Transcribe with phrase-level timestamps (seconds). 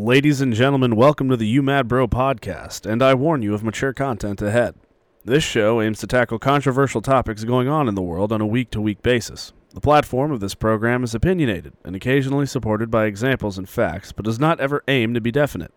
[0.00, 3.64] Ladies and gentlemen, welcome to the You Mad Bro podcast, and I warn you of
[3.64, 4.76] mature content ahead.
[5.24, 8.70] This show aims to tackle controversial topics going on in the world on a week
[8.70, 9.52] to week basis.
[9.74, 14.24] The platform of this program is opinionated and occasionally supported by examples and facts, but
[14.24, 15.74] does not ever aim to be definite.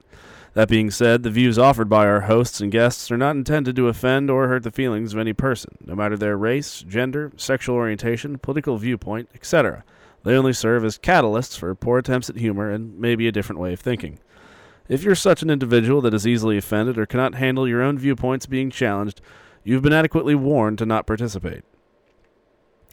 [0.54, 3.88] That being said, the views offered by our hosts and guests are not intended to
[3.88, 8.38] offend or hurt the feelings of any person, no matter their race, gender, sexual orientation,
[8.38, 9.84] political viewpoint, etc.
[10.24, 13.74] They only serve as catalysts for poor attempts at humor and maybe a different way
[13.74, 14.20] of thinking.
[14.88, 18.46] If you're such an individual that is easily offended or cannot handle your own viewpoints
[18.46, 19.22] being challenged,
[19.64, 21.64] you've been adequately warned to not participate.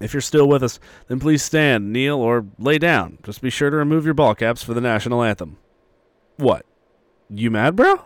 [0.00, 0.78] If you're still with us,
[1.08, 3.18] then please stand, kneel, or lay down.
[3.24, 5.56] Just be sure to remove your ball caps for the national anthem.
[6.36, 6.64] What?
[7.28, 8.04] You mad, bro?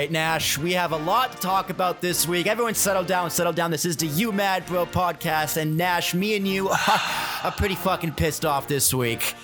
[0.00, 0.10] Right.
[0.10, 2.46] Nash, we have a lot to talk about this week.
[2.46, 3.70] Everyone settle down, settle down.
[3.70, 5.58] This is the You Mad Bro podcast.
[5.58, 6.68] And Nash, me and you
[7.44, 9.34] are pretty fucking pissed off this week.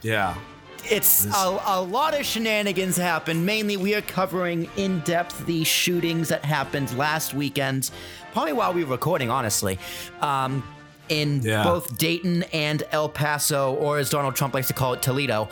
[0.00, 0.36] Yeah.
[0.84, 3.44] It's a, a lot of shenanigans happen.
[3.44, 7.90] Mainly, we are covering in depth the shootings that happened last weekend,
[8.32, 9.78] probably while we were recording, honestly.
[10.20, 10.62] Um,
[11.08, 11.64] in Yeah.
[11.64, 15.48] both Dayton and El Paso, or as Donald Trump likes to call it, Toledo.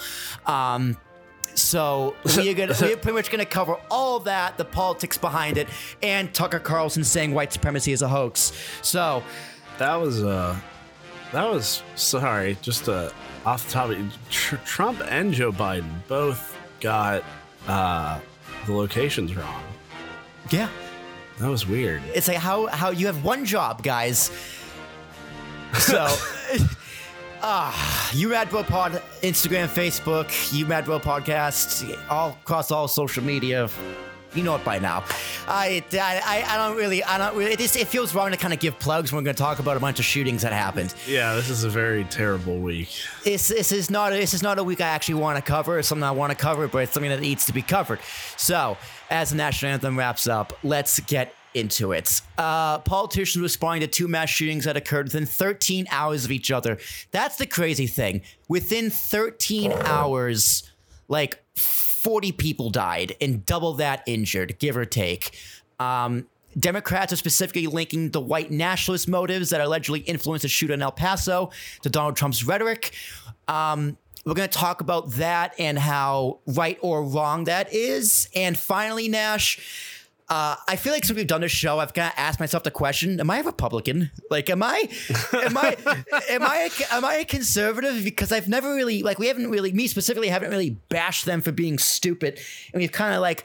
[0.46, 0.96] Um,
[1.61, 5.69] so we're gonna we're pretty much gonna cover all that, the politics behind it,
[6.03, 8.53] and Tucker Carlson saying white supremacy is a hoax.
[8.83, 9.22] So
[9.78, 10.56] That was uh
[11.33, 13.11] that was sorry, just uh
[13.47, 13.98] off the top of
[14.31, 17.22] tr- Trump and Joe Biden both got
[17.69, 18.19] uh
[18.66, 19.62] the locations wrong.
[20.50, 20.69] yeah,
[21.38, 22.03] That was weird.
[22.14, 24.31] it's like how how you have one job, guys.
[25.78, 26.08] So,
[27.42, 33.24] ah, you Mad Bro Pod, Instagram, Facebook, you Mad Bro Podcast, all across all social
[33.24, 33.69] media.
[34.32, 35.02] You know it by now.
[35.48, 37.55] I, I, I don't really, I don't really.
[37.55, 39.58] It, just, it feels wrong to kind of give plugs when we're going to talk
[39.58, 40.94] about a bunch of shootings that happened.
[41.05, 42.91] Yeah, this is a very terrible week.
[43.24, 45.81] This, this is not, this is not a week I actually want to cover.
[45.81, 47.98] It's something I want to cover, but it's something that needs to be covered.
[48.37, 48.76] So,
[49.10, 52.21] as the national anthem wraps up, let's get into it.
[52.38, 56.78] Uh, politicians responding to two mass shootings that occurred within 13 hours of each other.
[57.11, 58.22] That's the crazy thing.
[58.49, 60.71] Within 13 hours,
[61.09, 65.38] like 40 people died and double that injured, give or take.
[65.78, 66.27] Um,
[66.59, 70.93] Democrats are specifically linking the white nationalist motives that allegedly influenced the shooter in El
[70.93, 71.50] Paso
[71.82, 72.93] to Donald Trump's rhetoric.
[73.47, 78.28] Um, we're going to talk about that and how right or wrong that is.
[78.34, 80.00] And finally, Nash,
[80.30, 82.70] uh, I feel like since we've done this show, I've kind of asked myself the
[82.70, 84.12] question: Am I a Republican?
[84.30, 84.88] Like, am I,
[85.32, 85.76] am I,
[86.30, 88.04] am I, a, am I a conservative?
[88.04, 91.50] Because I've never really, like, we haven't really, me specifically, haven't really bashed them for
[91.50, 92.38] being stupid,
[92.72, 93.44] and we've kind of like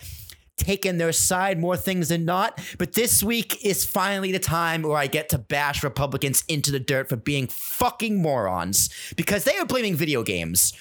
[0.57, 2.62] taken their side more things than not.
[2.78, 6.79] But this week is finally the time where I get to bash Republicans into the
[6.79, 10.72] dirt for being fucking morons because they are blaming video games.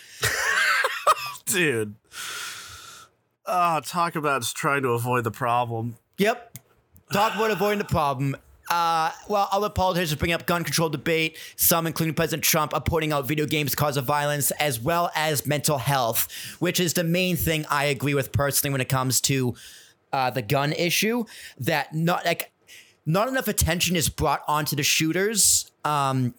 [1.46, 1.94] Dude.
[3.46, 5.96] Oh, talk about trying to avoid the problem.
[6.18, 6.58] Yep.
[7.12, 8.36] Talk about avoiding the problem.
[8.70, 11.38] Uh, well, other politicians bring up gun control debate.
[11.56, 15.46] Some, including President Trump, are pointing out video games cause of violence as well as
[15.46, 16.28] mental health,
[16.58, 19.54] which is the main thing I agree with personally when it comes to
[20.12, 21.24] uh, the gun issue.
[21.58, 22.50] That not like
[23.04, 25.70] not enough attention is brought onto the shooters.
[25.84, 26.34] Um,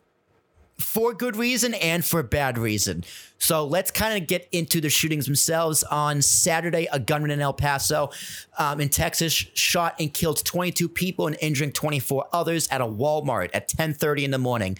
[0.77, 3.03] for good reason and for bad reason.
[3.37, 5.83] So let's kind of get into the shootings themselves.
[5.83, 8.09] On Saturday, a gunman in El Paso,
[8.57, 13.49] um, in Texas, shot and killed 22 people and injuring 24 others at a Walmart
[13.53, 14.77] at 10:30 in the morning.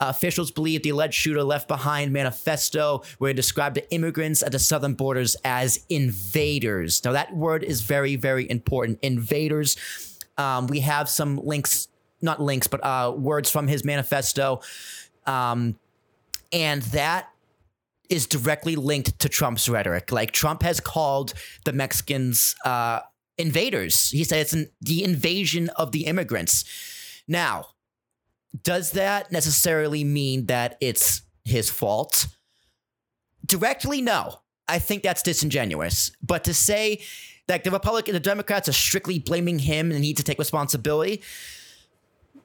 [0.00, 4.52] Uh, officials believe the alleged shooter left behind manifesto where he described the immigrants at
[4.52, 7.04] the southern borders as invaders.
[7.04, 8.98] Now that word is very, very important.
[9.02, 9.76] Invaders.
[10.38, 11.88] Um, we have some links,
[12.20, 14.60] not links, but uh, words from his manifesto.
[15.26, 15.78] Um,
[16.52, 17.28] and that
[18.08, 20.12] is directly linked to Trump's rhetoric.
[20.12, 21.32] Like Trump has called
[21.64, 23.00] the Mexicans uh,
[23.38, 24.10] invaders.
[24.10, 26.64] He said it's an, the invasion of the immigrants.
[27.26, 27.66] Now,
[28.62, 32.26] does that necessarily mean that it's his fault?
[33.46, 34.40] Directly, no.
[34.68, 36.12] I think that's disingenuous.
[36.22, 37.00] But to say
[37.48, 41.22] that the Republican, the Democrats are strictly blaming him and need to take responsibility,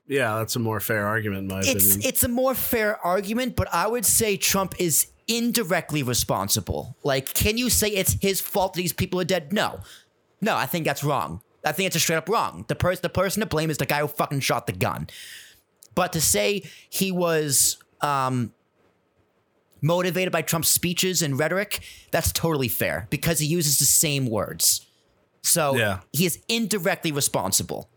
[0.07, 2.01] yeah, that's a more fair argument, in my it's, opinion.
[2.03, 6.95] It's a more fair argument, but I would say Trump is indirectly responsible.
[7.03, 9.51] Like, can you say it's his fault that these people are dead?
[9.51, 9.81] No.
[10.39, 11.41] No, I think that's wrong.
[11.65, 12.63] I think it's a straight up wrong.
[12.67, 15.07] The person the person to blame is the guy who fucking shot the gun.
[15.95, 18.53] But to say he was um,
[19.81, 21.81] motivated by Trump's speeches and rhetoric,
[22.11, 24.85] that's totally fair because he uses the same words.
[25.41, 25.99] So yeah.
[26.13, 27.89] he is indirectly responsible.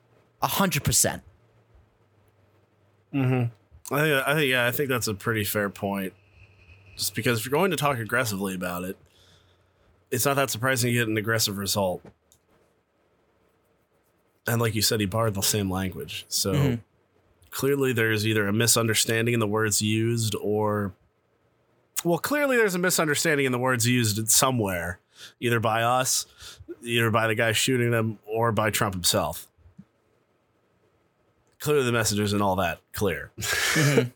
[0.42, 1.20] 100%.
[3.14, 3.94] Mm-hmm.
[3.94, 6.12] I think, I yeah, I think that's a pretty fair point.
[6.96, 8.96] Just because if you're going to talk aggressively about it,
[10.10, 12.04] it's not that surprising you get an aggressive result.
[14.46, 16.26] And like you said, he borrowed the same language.
[16.28, 16.74] So mm-hmm.
[17.50, 20.92] clearly there's either a misunderstanding in the words used or
[22.04, 25.00] well, clearly there's a misunderstanding in the words used somewhere,
[25.38, 26.26] either by us,
[26.82, 29.46] either by the guy shooting them, or by Trump himself.
[31.60, 33.30] Clearly the message isn't all that clear.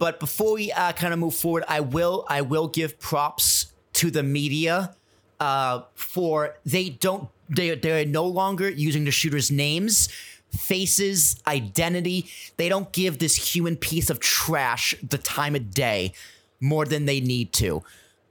[0.00, 4.10] But before we uh, kind of move forward, I will I will give props to
[4.10, 4.96] the media
[5.38, 10.08] uh, for they don't they they're no longer using the shooters' names,
[10.56, 12.30] faces, identity.
[12.56, 16.14] They don't give this human piece of trash the time of day
[16.60, 17.82] more than they need to.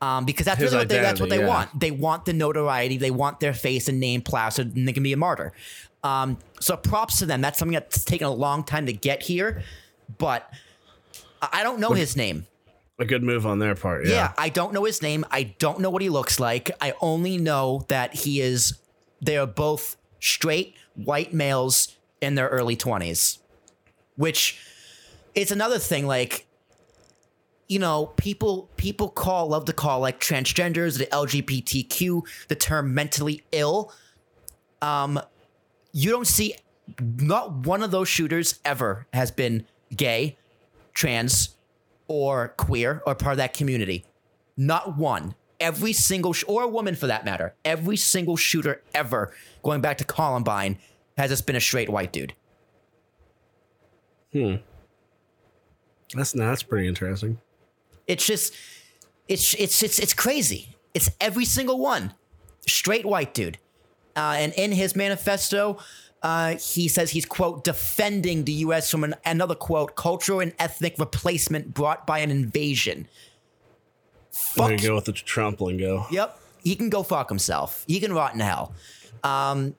[0.02, 1.48] Um, because that's really what they, that's what they yeah.
[1.48, 1.78] want.
[1.78, 2.98] They want the notoriety.
[2.98, 5.52] They want their face and name plastered, and they can be a martyr.
[6.04, 7.42] Um, so props to them.
[7.42, 9.64] That's something that's taken a long time to get here,
[10.18, 10.52] but
[11.42, 12.46] I don't know his name.
[13.00, 14.06] A good move on their part.
[14.06, 14.14] Yeah.
[14.14, 14.34] Yeah.
[14.38, 15.26] I don't know his name.
[15.32, 16.72] I don't know what he looks like.
[16.82, 18.78] I only know that he is.
[19.22, 23.40] They are both straight white males in their early twenties,
[24.18, 24.60] which
[25.34, 26.08] is another thing.
[26.08, 26.46] Like,
[27.70, 33.44] you know, people people call love to call like transgenders, the LGBTQ, the term mentally
[33.54, 33.94] ill.
[34.82, 35.22] Um,
[35.92, 36.56] you don't see
[37.00, 39.66] not one of those shooters ever has been
[39.96, 40.38] gay,
[40.94, 41.56] trans,
[42.08, 44.06] or queer or part of that community.
[44.58, 45.36] Not one.
[45.60, 49.98] Every single, sh- or a woman for that matter, every single shooter ever, going back
[49.98, 50.78] to Columbine,
[51.18, 52.34] has just been a straight white dude.
[54.32, 54.56] Hmm.
[56.14, 57.40] That's that's pretty interesting.
[58.08, 58.56] It's just,
[59.28, 60.76] it's it's it's it's crazy.
[60.94, 62.14] It's every single one,
[62.66, 63.58] straight white dude.
[64.20, 65.78] Uh, and in his manifesto,
[66.22, 68.92] uh, he says he's quote defending the U.S.
[68.92, 73.08] from an, another quote cultural and ethnic replacement brought by an invasion.
[74.56, 76.06] There Fuck you go with the Trump lingo.
[76.12, 76.38] Yep.
[76.66, 77.86] He can go fuck himself.
[77.88, 78.74] He can rot in hell.
[79.24, 79.76] Um,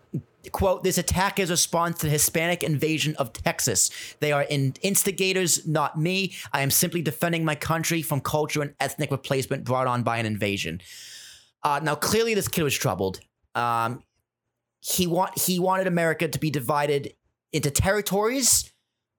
[0.52, 3.90] quote, this attack is a response to the Hispanic invasion of Texas.
[4.20, 6.32] They are in instigators, not me.
[6.54, 10.24] I am simply defending my country from cultural and ethnic replacement brought on by an
[10.24, 10.80] invasion.
[11.62, 13.20] Uh, now, clearly, this kid was troubled.
[13.54, 14.02] Um,
[14.80, 17.14] he want he wanted America to be divided
[17.52, 18.72] into territories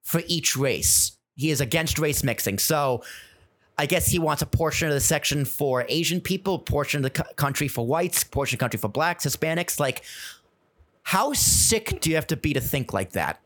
[0.03, 1.17] for each race.
[1.35, 2.59] He is against race mixing.
[2.59, 3.03] So,
[3.77, 7.23] I guess he wants a portion of the section for Asian people, portion of the
[7.23, 9.79] co- country for whites, portion of the country for blacks, Hispanics.
[9.79, 10.03] Like,
[11.03, 13.43] how sick do you have to be to think like that?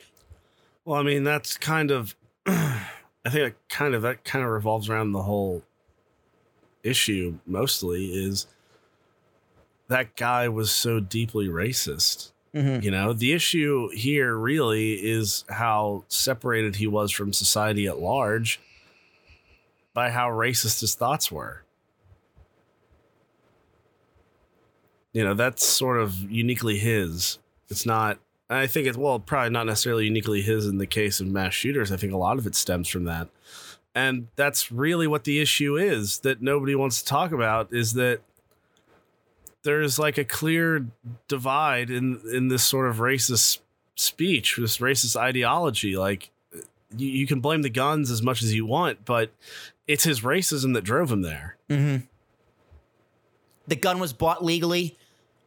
[0.83, 2.15] Well, I mean, that's kind of.
[2.45, 5.63] I think that kind of that kind of revolves around the whole
[6.83, 7.39] issue.
[7.45, 8.47] Mostly is
[9.87, 12.31] that guy was so deeply racist.
[12.53, 12.83] Mm-hmm.
[12.83, 18.61] You know, the issue here really is how separated he was from society at large
[19.93, 21.63] by how racist his thoughts were.
[25.11, 27.39] You know, that's sort of uniquely his.
[27.69, 31.27] It's not I think it's well, probably not necessarily uniquely his in the case of
[31.27, 31.91] mass shooters.
[31.91, 33.27] I think a lot of it stems from that.
[33.95, 38.21] And that's really what the issue is that nobody wants to talk about is that
[39.65, 40.85] there's like a clear
[41.27, 43.59] divide in in this sort of racist
[43.95, 45.97] speech, this racist ideology.
[45.97, 46.29] Like
[46.95, 49.31] you, you can blame the guns as much as you want, but
[49.87, 51.57] it's his racism that drove him there.
[53.67, 54.95] The gun was bought legally,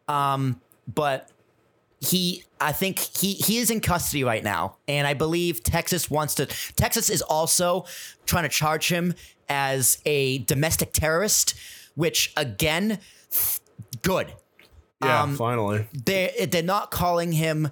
[0.09, 0.61] um,
[0.93, 1.31] but
[2.01, 6.35] he, I think he he is in custody right now, and I believe Texas wants
[6.37, 6.47] to.
[6.47, 7.85] Texas is also
[8.27, 9.15] trying to charge him
[9.49, 11.55] as a domestic terrorist,
[11.95, 12.99] which again,
[14.03, 14.33] good.
[15.03, 15.87] Yeah, Um, finally.
[15.93, 17.71] They they're not calling him.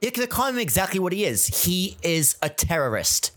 [0.00, 1.64] They're calling him exactly what he is.
[1.64, 3.32] He is a terrorist.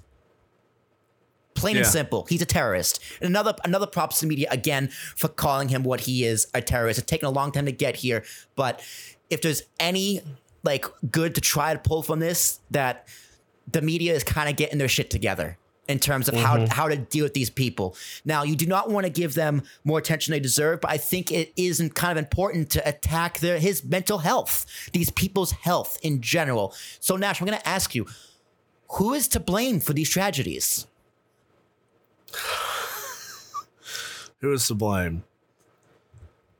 [1.55, 2.25] Plain and simple.
[2.29, 2.99] He's a terrorist.
[3.19, 6.61] And another another props to the media again for calling him what he is, a
[6.61, 6.99] terrorist.
[6.99, 8.23] It's taken a long time to get here,
[8.55, 8.81] but
[9.29, 10.21] if there's any
[10.63, 13.07] like good to try to pull from this, that
[13.71, 15.57] the media is kind of getting their shit together
[15.91, 16.65] in terms of how mm-hmm.
[16.67, 17.95] how to deal with these people.
[18.25, 21.31] Now, you do not want to give them more attention they deserve, but I think
[21.31, 25.99] it is in- kind of important to attack their his mental health, these people's health
[26.01, 26.73] in general.
[26.99, 28.07] So, Nash, I'm going to ask you,
[28.93, 30.87] who is to blame for these tragedies?
[34.39, 35.23] Who is to blame?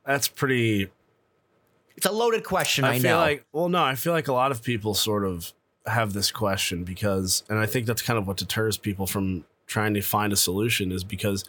[0.06, 0.90] That's pretty
[1.96, 2.84] It's a loaded question.
[2.84, 3.18] I, I feel know.
[3.18, 5.52] like well no, I feel like a lot of people sort of
[5.86, 9.94] have this question because and I think that's kind of what deters people from trying
[9.94, 11.44] to find a solution is because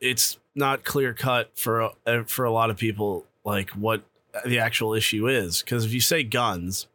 [0.00, 4.02] it's not clear cut for uh, for a lot of people like what
[4.44, 6.86] the actual issue is because if you say guns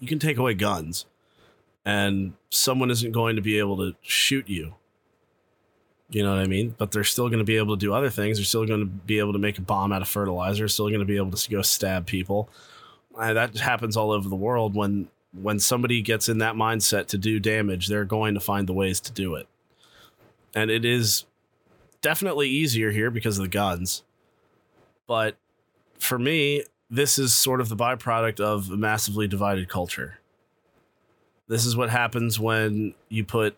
[0.00, 1.06] you can take away guns
[1.84, 4.74] and someone isn't going to be able to shoot you.
[6.10, 6.74] You know what I mean?
[6.76, 8.36] But they're still going to be able to do other things.
[8.36, 10.68] They're still going to be able to make a bomb out of fertilizer.
[10.68, 12.50] Still going to be able to go stab people.
[13.18, 14.74] And that happens all over the world.
[14.74, 18.72] When when somebody gets in that mindset to do damage, they're going to find the
[18.72, 19.46] ways to do it.
[20.54, 21.24] And it is
[22.02, 24.02] definitely easier here because of the guns.
[25.06, 25.36] But
[25.98, 30.18] for me, this is sort of the byproduct of a massively divided culture.
[31.48, 33.56] This is what happens when you put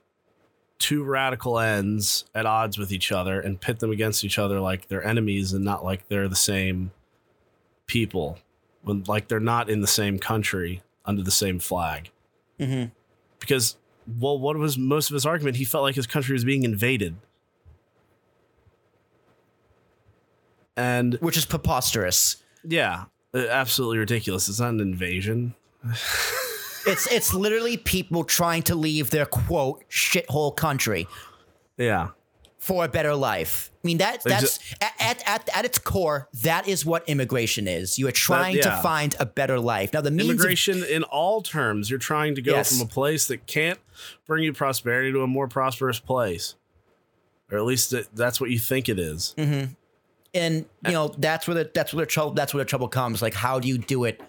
[0.78, 4.88] two radical ends at odds with each other and pit them against each other like
[4.88, 6.90] they're enemies and not like they're the same
[7.86, 8.38] people
[8.82, 12.10] when like they're not in the same country under the same flag.
[12.60, 12.90] Mm-hmm.
[13.40, 13.76] because
[14.20, 17.16] well what was most of his argument he felt like his country was being invaded.
[20.76, 22.42] And Which is preposterous.
[22.64, 24.48] yeah uh, absolutely ridiculous.
[24.48, 25.54] It's not an invasion.
[26.86, 31.08] It's it's literally people trying to leave their quote shithole country.
[31.78, 32.08] Yeah
[32.64, 33.70] for a better life.
[33.74, 37.98] I mean that that's at, at, at, its core, that is what immigration is.
[37.98, 38.80] You are trying to yeah.
[38.80, 39.92] find a better life.
[39.92, 42.72] Now the means of, immigration in all terms you're trying to go Yes.
[42.72, 43.78] from a place that can't
[44.26, 46.54] bring you prosperity to a more prosperous place
[47.52, 49.34] or at least that, that's what you think it is.
[49.36, 49.72] Mm-hmm.
[50.32, 53.20] and you know that's where the that's where the trouble that's where the trouble comes.
[53.20, 54.22] Like how do you do it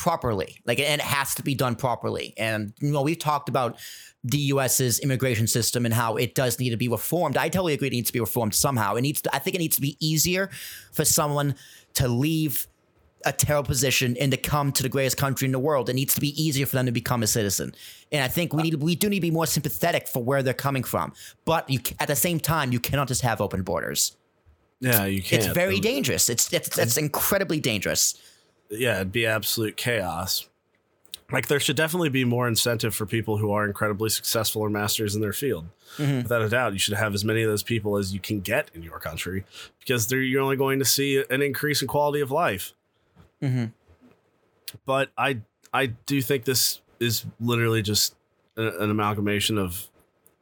[0.00, 0.60] properly?
[0.64, 2.34] Like and it has to be done properly.
[2.36, 3.78] And you know we've talked about
[4.24, 7.36] the U.S.'s immigration system and how it does need to be reformed.
[7.36, 8.94] I totally agree it needs to be reformed somehow.
[8.94, 10.50] It needs to, I think it needs to be easier
[10.92, 11.54] for someone
[11.94, 12.66] to leave
[13.24, 15.88] a terrible position and to come to the greatest country in the world.
[15.88, 17.74] It needs to be easier for them to become a citizen.
[18.12, 20.54] And I think we need we do need to be more sympathetic for where they're
[20.54, 21.12] coming from.
[21.44, 24.16] But you at the same time, you cannot just have open borders.
[24.80, 25.44] Yeah, you can't.
[25.44, 26.30] It's very dangerous.
[26.30, 28.14] It's it's incredibly dangerous.
[28.70, 30.48] Yeah, it'd be absolute chaos.
[31.32, 35.14] Like there should definitely be more incentive for people who are incredibly successful or masters
[35.14, 35.66] in their field.
[36.22, 38.70] Without a doubt, you should have as many of those people as you can get
[38.74, 39.44] in your country
[39.80, 42.74] because they're, you're only going to see an increase in quality of life.
[44.86, 45.40] But I
[45.72, 48.14] I do think this is literally just
[48.56, 49.88] a- an amalgamation of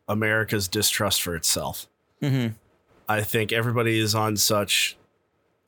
[0.07, 1.87] America's distrust for itself.
[2.23, 2.55] Mm-hmm.
[3.09, 4.98] I think everybody is on such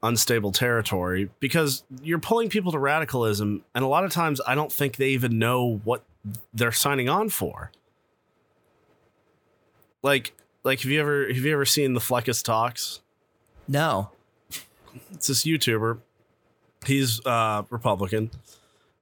[0.02, 4.73] unstable territory because you're pulling people to radicalism, and a lot of times I don't
[4.73, 6.02] think they even know what
[6.54, 7.71] they're signing on for.
[10.02, 10.33] Like,
[10.64, 13.00] like have you ever have you ever seen the Fleccas talks?
[13.69, 14.11] No.
[15.12, 16.00] It's this YouTuber.
[16.85, 18.33] He's uh, Republican,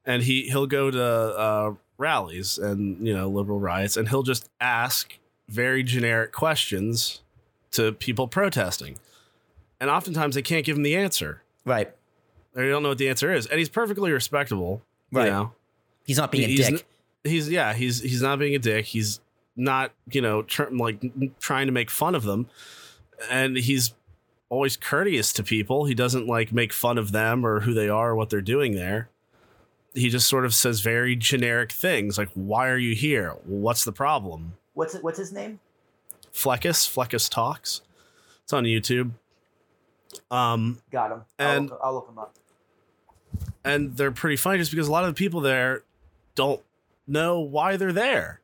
[0.04, 4.50] and he he'll go to uh, rallies and you know liberal riots, and he'll just
[4.60, 7.22] ask very generic questions
[7.70, 8.98] to people protesting,
[9.80, 11.42] and oftentimes they can't give him the answer.
[11.64, 11.92] Right.
[12.54, 14.82] They don't know what the answer is, and he's perfectly respectable.
[15.12, 15.26] Right.
[15.26, 15.52] You know?
[16.04, 16.87] He's not being a he's, dick.
[17.25, 18.87] He's yeah, he's he's not being a dick.
[18.87, 19.20] He's
[19.56, 21.02] not you know tr- like
[21.38, 22.49] trying to make fun of them,
[23.30, 23.94] and he's
[24.49, 25.85] always courteous to people.
[25.85, 28.75] He doesn't like make fun of them or who they are or what they're doing
[28.75, 29.11] there.
[29.94, 33.37] He just sort of says very generic things like, "Why are you here?
[33.44, 35.61] What's the problem?" What's it, what's his name?
[36.32, 37.82] Fleccas, Fleccas talks.
[38.44, 39.11] It's on YouTube.
[40.30, 41.22] Um, Got him.
[41.38, 42.34] And- I'll look him up.
[43.64, 45.82] and they're pretty funny just because a lot of the people there
[46.34, 46.60] don't
[47.06, 48.40] know why they're there.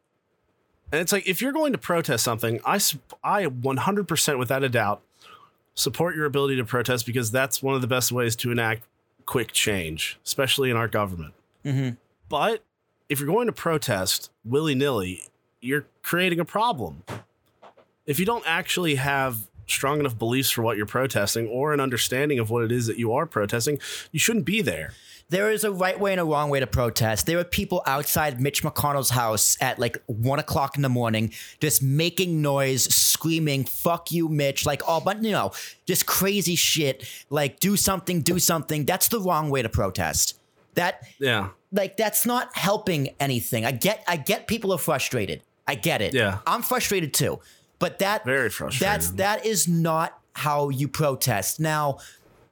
[0.92, 2.78] And it's like if you're going to protest something, I
[3.22, 5.02] I 100% without a doubt
[5.74, 8.84] support your ability to protest because that's one of the best ways to enact
[9.26, 11.34] quick change, especially in our government.
[11.64, 11.94] Mm-hmm.
[12.28, 12.62] But
[13.08, 15.22] if you're going to protest willy nilly,
[15.60, 17.02] you're creating a problem.
[18.06, 22.38] If you don't actually have strong enough beliefs for what you're protesting or an understanding
[22.38, 23.78] of what it is that you are protesting,
[24.12, 24.92] you shouldn't be there.
[25.30, 27.24] There is a right way and a wrong way to protest.
[27.24, 31.82] There are people outside Mitch McConnell's house at like one o'clock in the morning, just
[31.82, 35.52] making noise, screaming, fuck you, Mitch, like all but you know,
[35.86, 37.08] just crazy shit.
[37.30, 38.84] Like, do something, do something.
[38.84, 40.38] That's the wrong way to protest.
[40.74, 41.48] That Yeah.
[41.72, 43.64] like that's not helping anything.
[43.64, 45.40] I get I get people are frustrated.
[45.66, 46.12] I get it.
[46.12, 46.38] Yeah.
[46.46, 47.40] I'm frustrated too.
[47.84, 48.86] But that Very frustrated.
[48.88, 51.60] That's that is not how you protest.
[51.60, 51.98] Now,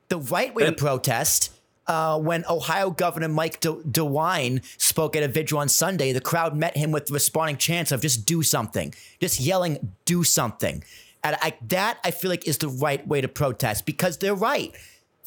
[0.08, 1.50] the right way And- to protest.
[1.86, 6.54] Uh, when Ohio Governor Mike De- DeWine spoke at a vigil on Sunday, the crowd
[6.56, 10.84] met him with the responding chants of "just do something," just yelling "do something,"
[11.24, 14.72] and I, that I feel like is the right way to protest because they're right.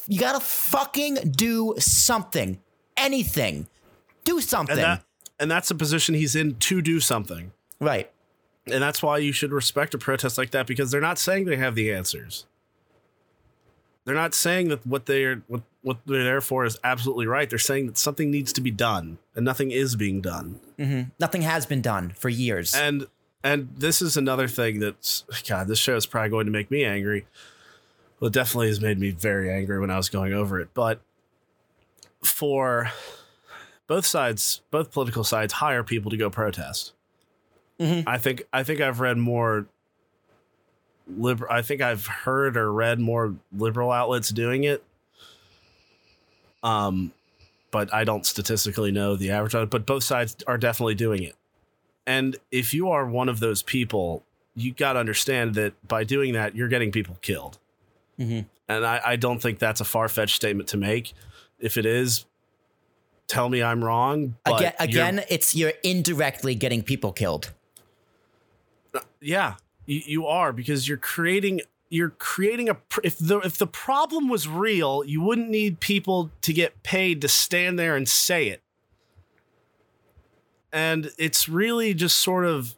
[0.08, 2.60] You gotta fucking do something,
[2.96, 3.68] anything,
[4.24, 4.78] do something.
[4.78, 5.04] And that
[5.42, 7.52] and that's the position he's in to do something.
[7.82, 8.10] right.
[8.72, 11.58] And that's why you should respect a protest like that because they're not saying they
[11.58, 12.46] have the answers.
[14.06, 17.50] They're not saying that what they're what, what they're there for is absolutely right.
[17.50, 20.60] They're saying that something needs to be done, and nothing is being done.
[20.78, 21.10] Mm-hmm.
[21.20, 22.74] Nothing has been done for years.
[22.76, 23.08] And
[23.44, 25.68] and this is another thing that's God.
[25.68, 27.26] This show is probably going to make me angry.
[28.20, 30.70] Well, it definitely has made me very angry when I was going over it.
[30.74, 31.02] But
[32.24, 32.92] for
[33.88, 36.94] both sides, both political sides, hire people to go protest.
[37.80, 39.66] I think I think I've read more
[41.08, 41.52] liberal.
[41.52, 44.84] I think I've heard or read more liberal outlets doing it.
[46.64, 47.12] Um,
[47.72, 49.70] but I don't statistically know the average.
[49.70, 51.36] But both sides are definitely doing it.
[52.08, 54.24] And if you are one of those people,
[54.56, 57.58] you got to understand that by doing that, you're getting people killed.
[58.20, 58.46] Mhm.
[58.68, 61.14] And I, I don't think that's a far fetched statement to make.
[61.60, 62.26] If it is,
[63.28, 64.36] tell me I'm wrong.
[64.44, 67.52] But again, again, it's you're indirectly getting people killed.
[69.22, 74.28] Yeah, you, you are because you're creating you're creating a if the if the problem
[74.28, 78.62] was real, you wouldn't need people to get paid to stand there and say it.
[80.72, 82.76] And it's really just sort of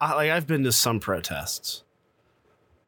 [0.00, 1.82] I, like I've been to some protests.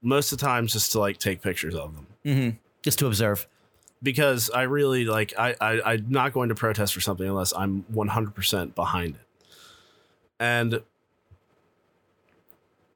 [0.02, 2.50] Most of the times just to like take pictures of them hmm
[2.82, 3.46] Just to observe.
[4.02, 7.84] because I really like I, I I'm not going to protest for something unless I'm
[7.92, 9.20] 100% behind it.
[10.38, 10.82] And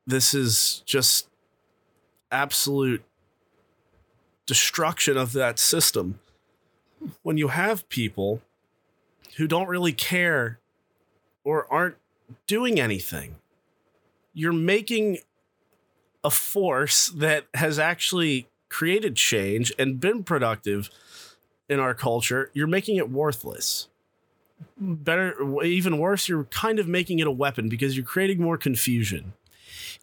[0.09, 1.29] this is just
[2.33, 3.05] absolute
[4.47, 6.19] destruction of that system.
[7.23, 8.41] When you have people
[9.37, 10.59] who don't really care
[11.45, 11.97] or aren't
[12.47, 13.37] doing anything,
[14.33, 15.19] you're making
[16.25, 20.91] a force that has actually created change and been productive
[21.69, 23.89] in our culture, you're making it worthless.
[24.79, 29.35] Better, even worse, you're kind of making it a weapon because you're creating more confusion.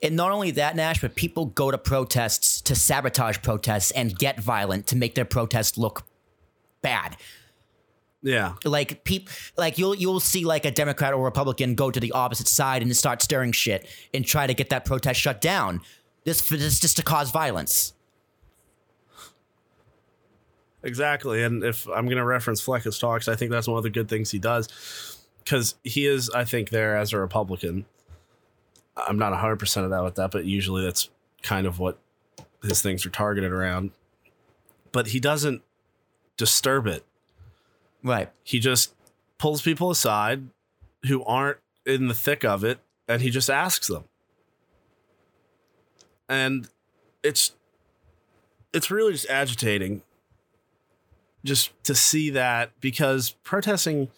[0.02, 4.40] And not only that, Nash, but people go to protests to sabotage protests and get
[4.40, 6.04] violent to make their protest look
[6.82, 7.18] bad.
[8.22, 8.54] Yeah.
[8.64, 12.48] Like peop, like you'll you'll see like a Democrat or Republican go to the opposite
[12.48, 15.82] side and start stirring shit and try to get that protest shut down.
[16.24, 17.94] This for this just to cause violence.
[20.82, 21.44] Exactly.
[21.44, 24.08] And if I'm going to reference Fleckett's talks, I think that's one of the good
[24.08, 27.86] things he does because he is, I think, there as a Republican.
[28.98, 31.10] I'm not 100% of that with that, but usually that's
[31.42, 32.00] kind of what
[32.64, 33.92] his things are targeted around.
[34.92, 35.62] But he doesn't
[36.38, 37.06] disturb it.
[38.04, 38.30] Right.
[38.44, 38.94] He just
[39.38, 40.44] pulls people aside
[41.08, 44.06] who aren't in the thick of it and he just asks them.
[46.28, 46.68] And
[47.24, 47.54] it's
[48.74, 50.02] it's really just agitating
[51.44, 54.10] just to see that because protesting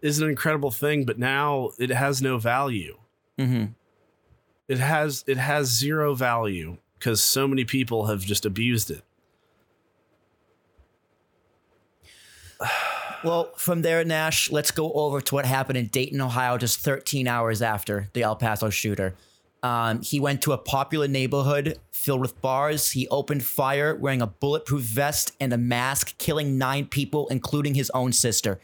[0.00, 2.98] is an incredible thing but now it has no value.
[3.38, 3.72] Mm-hmm.
[4.72, 9.02] It has it has zero value because so many people have just abused it.
[13.24, 17.28] Well, from there, Nash, let's go over to what happened in Dayton, Ohio, just 13
[17.28, 19.14] hours after the El Paso shooter.
[19.62, 22.90] Um, he went to a popular neighborhood filled with bars.
[22.90, 27.90] He opened fire wearing a bulletproof vest and a mask, killing nine people, including his
[27.90, 28.58] own sister.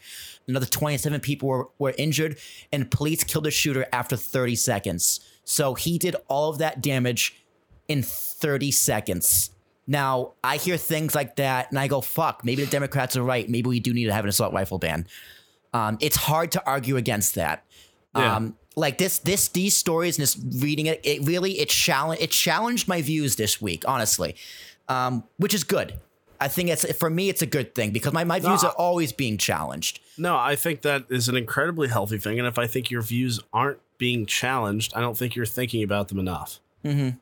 [0.45, 2.37] Another 27 people were, were injured,
[2.73, 5.21] and police killed the shooter after 30 seconds.
[5.49, 7.35] So he did all of that damage
[7.87, 9.49] in 30 seconds.
[9.87, 13.49] Now, I hear things like that and I go, fuck, maybe the Democrats are right.
[13.49, 15.07] Maybe we do need to have an assault rifle ban.
[15.73, 17.65] Um, it's hard to argue against that.
[18.15, 18.35] Yeah.
[18.35, 22.29] Um, like this, this, these stories and just reading it, it really, it challenged, it
[22.29, 24.35] challenged my views this week, honestly,
[24.87, 25.95] um, which is good.
[26.39, 28.75] I think it's, for me, it's a good thing because my, my views No, are
[28.75, 29.99] always being challenged.
[30.15, 32.37] No, I think that is an incredibly healthy thing.
[32.37, 36.07] And if I think your views aren't being challenged, I don't think you're thinking about
[36.07, 36.59] them enough.
[36.83, 37.17] Mm-hmm.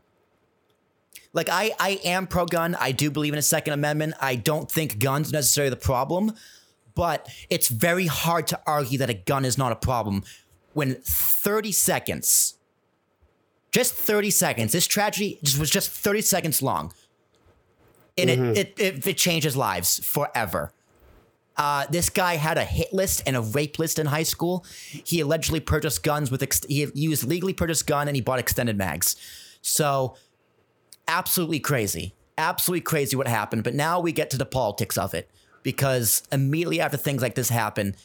[1.33, 2.75] Like I, I am pro gun.
[2.79, 4.13] I do believe in a Second Amendment.
[4.21, 6.33] I don't think guns are necessarily the problem,
[6.95, 10.23] but it's very hard to argue that a gun is not a problem
[10.77, 12.53] when 30 seconds,
[13.71, 16.93] just 30 seconds, this tragedy just was just 30 seconds long.
[18.15, 18.55] And it, mm-hmm.
[18.55, 20.71] it, it, it changes lives forever.
[21.57, 24.65] Uh, this guy had a hit list and a rape list in high school.
[24.91, 28.77] He allegedly purchased guns with, ex- he used legally purchased gun and he bought extended
[28.77, 29.15] mags.
[29.61, 30.15] So
[31.07, 32.13] absolutely crazy.
[32.37, 33.63] Absolutely crazy what happened.
[33.63, 35.29] But now we get to the politics of it
[35.63, 37.95] because immediately after things like this happen,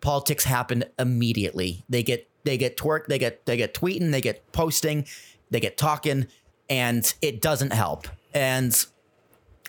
[0.00, 1.84] politics happen immediately.
[1.88, 5.06] They get they get twerk, they get they get tweeting, they get posting,
[5.50, 6.26] they get talking,
[6.68, 8.08] and it doesn't help.
[8.34, 8.74] And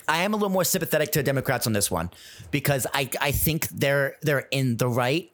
[0.08, 2.10] I am a little more sympathetic to Democrats on this one
[2.50, 5.30] because I I think they're they're in the right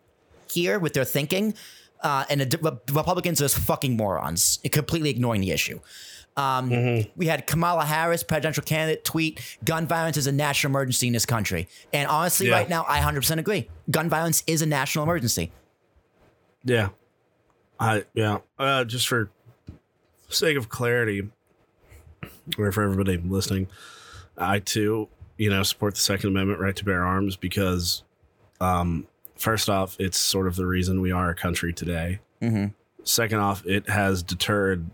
[0.51, 1.55] here with their thinking,
[2.03, 5.81] uh, and the Re- Republicans are just fucking morons, completely ignoring the issue.
[6.37, 6.71] Um,
[7.17, 11.27] We had Kamala Harris, presidential candidate, tweet: "Gun violence is a national emergency in this
[11.27, 12.55] country." And honestly, Yeah.
[12.55, 13.69] right now, I 100% agree.
[13.91, 15.51] Gun violence is a national emergency.
[16.65, 16.91] Yeah.
[17.81, 18.39] I yeah.
[18.59, 19.31] Uh, just for
[20.29, 21.29] sake of clarity,
[22.59, 23.67] or for everybody listening,
[24.39, 28.03] I too, you know, support the Second Amendment right to bear arms because,
[28.61, 32.21] um, first off, it's sort of the reason we are a country today.
[32.41, 32.75] Mhm.
[33.05, 34.91] Second off, it has deterred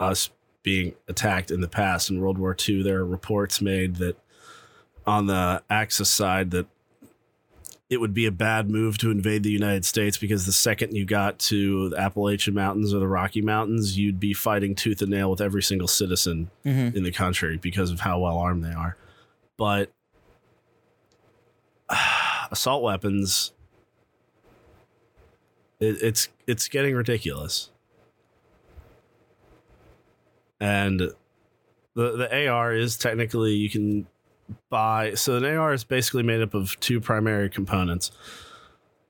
[0.00, 0.30] us
[0.62, 2.10] being attacked in the past.
[2.10, 4.16] In World War II, there are reports made that
[5.06, 6.66] on the Axis side that
[7.90, 11.06] it would be a bad move to invade the United States because the second you
[11.06, 15.30] got to the Appalachian Mountains or the Rocky Mountains, you'd be fighting tooth and nail
[15.30, 16.96] with every single citizen mm-hmm.
[16.96, 18.96] in the country because of how well armed they are.
[19.56, 19.90] But
[22.50, 23.52] assault weapons,
[25.80, 27.70] it, it's it's getting ridiculous,
[30.60, 31.00] and
[31.94, 34.06] the the AR is technically you can
[34.70, 38.10] buy so an AR is basically made up of two primary components.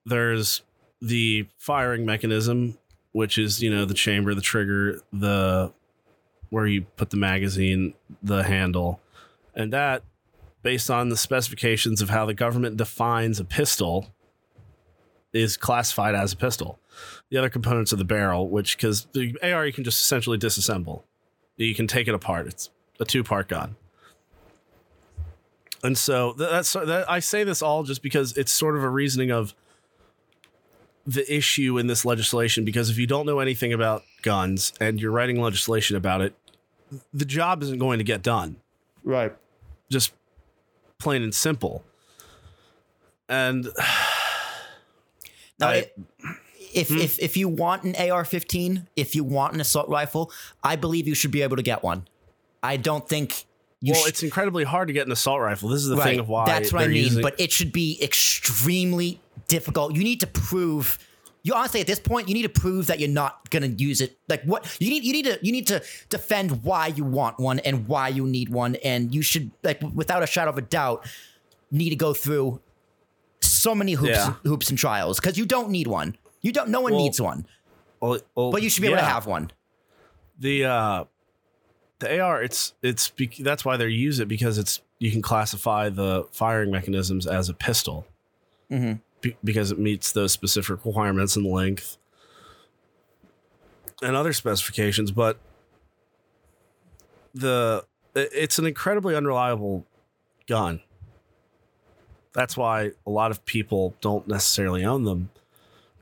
[0.05, 0.63] There's
[1.01, 2.79] the firing mechanism,
[3.13, 5.73] which is, you know, the chamber, the trigger, the
[6.51, 9.01] where you put the magazine, the handle.
[9.55, 10.03] And that
[10.63, 14.13] based on the specifications of how the government defines a pistol
[15.33, 16.79] is classified as a pistol.
[17.31, 21.03] The other components of the barrel, which cuz the AR you can just essentially disassemble.
[21.57, 22.47] You can take it apart.
[22.47, 23.77] It's a two-part gun.
[25.83, 29.31] And so that's that, I say this all just because it's sort of a reasoning
[29.31, 29.55] of
[31.07, 32.65] the issue in this legislation.
[32.65, 36.35] Because if you don't know anything about guns and you're writing legislation about it,
[37.13, 38.57] the job isn't going to get done.
[39.05, 39.33] Right.
[39.91, 40.13] Just
[40.99, 41.85] plain and simple.
[43.29, 43.69] And
[45.61, 45.99] Now, I- it,
[46.75, 46.99] if, hmm?
[46.99, 50.31] if if you want an AR-15, if you want an assault rifle,
[50.63, 52.07] I believe you should be able to get one.
[52.63, 53.45] I don't think
[53.81, 53.93] you.
[53.93, 55.69] well, sh- it's incredibly hard to get an assault rifle.
[55.69, 56.05] This is the right.
[56.05, 56.97] thing of why That's what I mean.
[57.05, 59.95] using- But it should be extremely difficult.
[59.95, 60.99] You need to prove.
[61.45, 64.19] You honestly, at this point, you need to prove that you're not gonna use it.
[64.29, 67.61] Like what you need, you need to, you need to defend why you want one
[67.61, 71.07] and why you need one, and you should, like, without a shadow of a doubt,
[71.71, 72.61] need to go through
[73.41, 74.35] so many hoops, Yeah.
[74.45, 76.17] hoops and trials because you don't need one.
[76.43, 76.69] You don't.
[76.71, 77.47] No one Well, needs one,
[78.01, 79.51] well, well, but you should be able to have one.
[80.41, 81.05] the uh
[82.01, 85.89] the AR it's it's bec- that's why they use it because it's you can classify
[85.89, 88.07] the firing mechanisms as a pistol
[88.71, 89.01] Mhm.
[89.21, 91.97] Be- because it meets those specific requirements in length
[94.03, 95.39] and other specifications but
[97.35, 97.85] the
[98.15, 99.85] it's an incredibly unreliable
[100.47, 100.81] gun
[102.33, 105.31] that's why a lot of people don't necessarily own them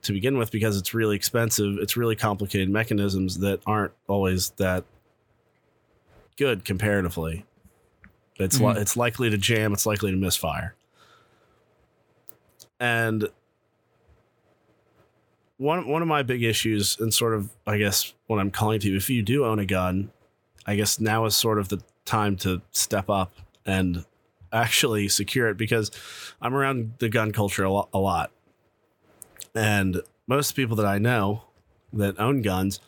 [0.02, 1.78] to begin with because it's really expensive.
[1.78, 4.84] It's really complicated mechanisms that aren't always that
[6.36, 7.44] good comparatively.
[8.38, 8.78] It's li- mm-hmm.
[8.78, 9.72] it's likely to jam.
[9.72, 10.74] It's likely to misfire.
[12.78, 13.28] And
[15.56, 18.90] one one of my big issues, and sort of I guess what I'm calling to,
[18.90, 20.10] you, if you do own a gun,
[20.66, 23.32] I guess now is sort of the time to step up
[23.64, 24.04] and
[24.52, 25.90] actually secure it because
[26.40, 28.30] I'm around the gun culture a, a lot.
[29.54, 31.44] And most people that I know
[31.92, 32.80] that own guns,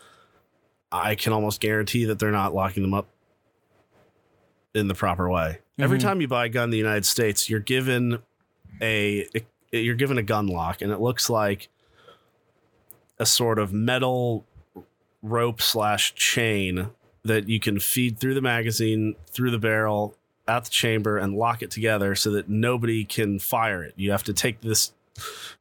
[0.93, 3.09] I can almost guarantee that they're not locking them up
[4.75, 5.59] in the proper way.
[5.79, 6.03] Every Mhm.
[6.03, 8.19] time you buy a gun in the United States, you're given
[8.83, 9.27] a
[9.71, 11.69] you're given a gun lock and it looks like
[13.19, 14.47] a sort of metal
[15.23, 16.89] rope slash chain
[17.25, 21.61] that you can feed through the magazine, through the barrel, out the chamber, and lock
[21.63, 23.93] it together so that nobody can fire it.
[23.97, 24.93] You have to take this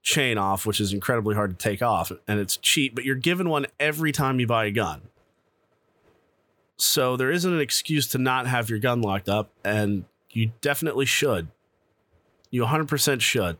[0.04, 3.50] chain off, which is incredibly hard to take off, and it's cheap, but you're given
[3.50, 5.02] one every time you buy a gun.
[6.78, 11.06] So there isn't an excuse to not have your gun locked up, and you definitely
[11.06, 11.48] should.
[12.52, 13.58] You 100% should.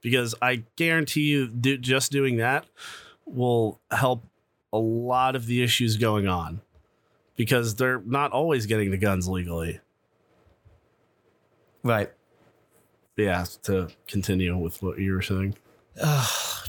[0.00, 2.66] Because I guarantee you, do, just doing that
[3.26, 4.24] will help
[4.72, 6.60] a lot of the issues going on.
[7.36, 9.80] Because they're not always getting the guns legally.
[11.82, 12.12] Right.
[13.16, 15.56] Yeah, to continue with what you were saying.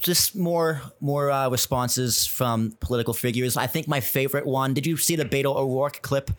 [0.02, 3.58] Just more more uh, responses from political figures.
[3.58, 4.74] I think my favorite one.
[4.74, 6.32] Did you see the Beto O'Rourke clip?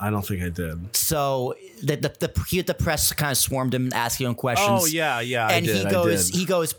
[0.00, 0.94] I don't think I did.
[0.96, 4.82] So the the the, he, the press kind of swarmed him, asking him questions.
[4.82, 5.48] Oh yeah, yeah.
[5.48, 6.74] and did, he goes, he goes,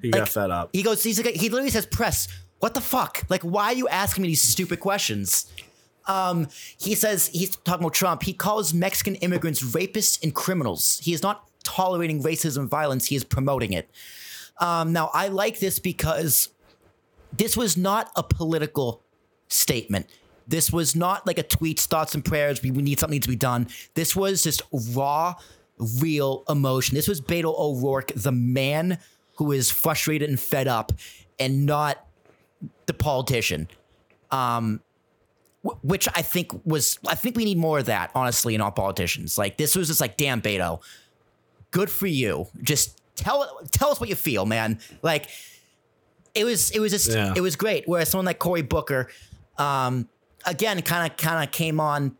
[0.00, 0.70] he like- got fed up.
[0.72, 2.28] he goes, he's like, he literally says, "Press,
[2.60, 3.22] what the fuck?
[3.28, 5.52] Like, why are you asking me these stupid questions?"
[6.06, 8.22] Um, he says he's talking about Trump.
[8.22, 11.00] He calls Mexican immigrants rapists and criminals.
[11.02, 13.06] He is not tolerating racism and violence.
[13.06, 13.90] He is promoting it.
[14.60, 16.50] Um, now I like this because
[17.36, 19.02] this was not a political
[19.48, 20.06] statement.
[20.46, 22.62] This was not like a tweets, thoughts, and prayers.
[22.62, 23.66] We, we need something to be done.
[23.94, 25.34] This was just raw,
[25.78, 26.94] real emotion.
[26.94, 28.98] This was Beto O'Rourke, the man
[29.36, 30.92] who is frustrated and fed up,
[31.38, 32.06] and not
[32.86, 33.68] the politician.
[34.30, 34.80] Um,
[35.82, 39.38] which I think was, I think we need more of that, honestly, in all politicians.
[39.38, 40.82] Like this was just like, damn, Beto,
[41.74, 42.46] good for you.
[42.62, 44.78] Just tell tell us what you feel, man.
[45.02, 45.28] Like
[46.34, 47.34] it was it was just Yeah.
[47.36, 47.82] it was great.
[47.86, 49.08] Whereas someone like Cory Booker,
[49.58, 50.08] um,
[50.46, 52.16] again, kind of kind of came on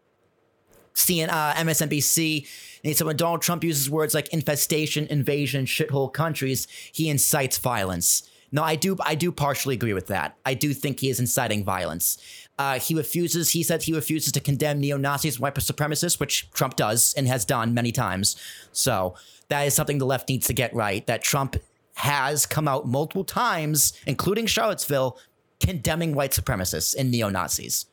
[0.92, 2.38] seeing uh, MSNBC.
[2.40, 7.56] And he said when Donald Trump uses words like infestation, invasion, shithole countries, he incites
[7.58, 8.28] violence.
[8.54, 10.36] No, I do I do partially agree with that.
[10.46, 12.18] I do think he is inciting violence.
[12.56, 13.50] Uh, he refuses.
[13.50, 17.44] He said he refuses to condemn neo Nazis, white supremacists, which Trump does and has
[17.44, 18.36] done many times.
[18.70, 19.16] So
[19.48, 21.04] that is something the left needs to get right.
[21.08, 21.56] That Trump
[21.94, 25.18] has come out multiple times, including Charlottesville,
[25.58, 27.86] condemning white supremacists and neo Nazis.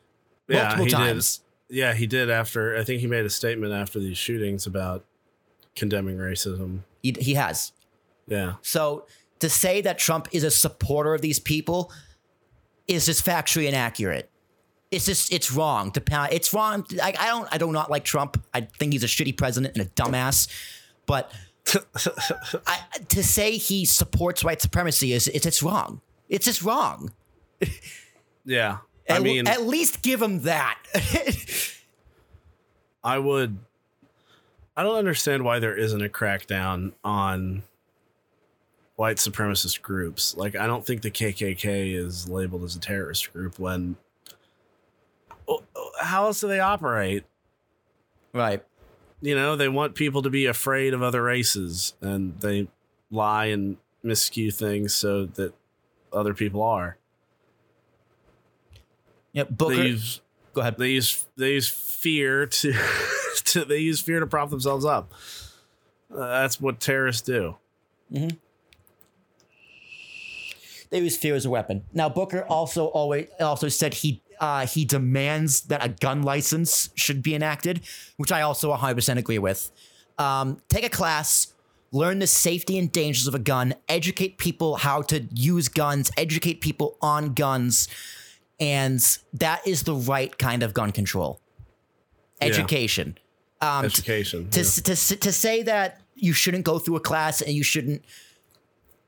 [0.47, 1.39] Multiple he times.
[1.69, 1.75] did.
[1.75, 2.77] Yeah, he did after.
[2.77, 5.05] I think he made a statement after these shootings about
[5.75, 6.81] condemning racism.
[7.01, 7.71] He, he has.
[8.27, 9.07] Yeah, So
[9.41, 11.91] to say that Trump is a supporter of these people
[12.87, 14.29] is just factually inaccurate.
[14.91, 15.91] It's just it's wrong.
[15.91, 16.85] To pa- it's wrong.
[17.01, 18.41] I, I don't I do not like Trump.
[18.53, 20.49] I think he's a shitty president and a dumbass.
[21.05, 21.31] But
[22.67, 26.01] I, to say he supports white supremacy is it's it's wrong.
[26.29, 27.11] It's just wrong.
[28.45, 28.79] yeah.
[29.07, 30.77] At, I mean, at least give him that.
[33.03, 33.57] I would.
[34.75, 37.63] I don't understand why there isn't a crackdown on
[39.01, 40.37] white supremacist groups.
[40.37, 43.95] Like, I don't think the KKK is labeled as a terrorist group when.
[45.47, 47.23] Oh, oh, How else do they operate?
[48.31, 48.63] right.
[49.19, 52.67] You know, they want people to be afraid of other races and they
[53.09, 55.53] lie and miscue things so that
[56.13, 56.97] other people are.
[59.33, 59.45] Yeah.
[59.45, 59.77] Booker.
[59.77, 60.21] They use
[60.53, 60.77] go ahead.
[60.77, 62.73] they use they use fear to,
[63.45, 65.11] to they use fear to prop themselves up.
[66.13, 67.55] Uh, that's what terrorists do.
[70.91, 71.83] They use fear as a weapon.
[71.93, 77.23] Now Booker also always also said he uh, he demands that a gun license should
[77.23, 77.81] be enacted,
[78.17, 79.71] which I also 100% agree with.
[80.17, 81.53] Um, take a class,
[81.91, 86.59] learn the safety and dangers of a gun, educate people how to use guns, educate
[86.59, 87.87] people on guns,
[88.59, 88.99] and
[89.33, 91.39] that is the right kind of gun control.
[92.41, 93.19] Education.
[93.61, 94.49] Um, Education.
[94.49, 94.95] to, yeah.
[94.95, 98.03] to, to say that you shouldn't go through a class and you shouldn't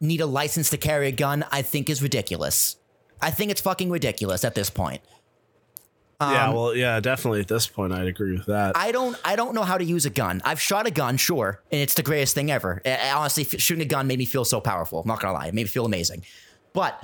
[0.04, 2.76] need a license to carry a gun, I think is ridiculous.
[3.22, 5.02] I think it's fucking ridiculous at this point.
[6.22, 7.42] yeah, well, yeah, definitely.
[7.42, 8.76] At this point, I'd agree with that.
[8.76, 10.42] um, I don't I don't know how to use a gun.
[10.46, 12.82] I've shot a gun, sure, and it's the greatest thing ever.
[12.86, 15.00] I- honestly, f- shooting a gun made me feel so powerful.
[15.02, 16.24] I'm not gonna lie, it made me feel amazing.
[16.74, 17.02] But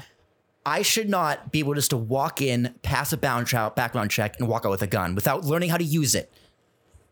[0.65, 4.65] I should not be able just to walk in, pass a background check, and walk
[4.65, 6.31] out with a gun without learning how to use it.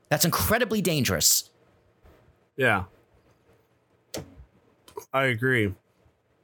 [0.09, 1.49] That's incredibly dangerous.
[2.55, 2.85] yeah,
[5.17, 5.73] I agree,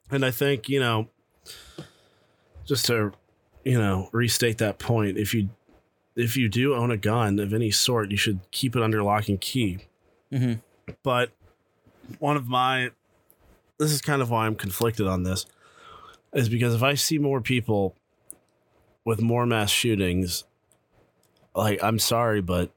[0.10, 1.08] and I think you know,
[2.66, 3.12] just to
[3.64, 5.50] you know restate that point, if you
[6.16, 9.30] if you do own a gun of any sort, you should keep it under lock
[9.30, 9.80] and key.
[10.32, 10.62] Mhm.
[11.04, 11.32] But
[12.20, 12.92] one of my
[13.78, 15.46] this is kind of why I'm conflicted on this
[16.34, 17.96] is because if I see more people
[19.06, 20.46] with more mass shootings,
[21.56, 22.72] like I'm sorry, but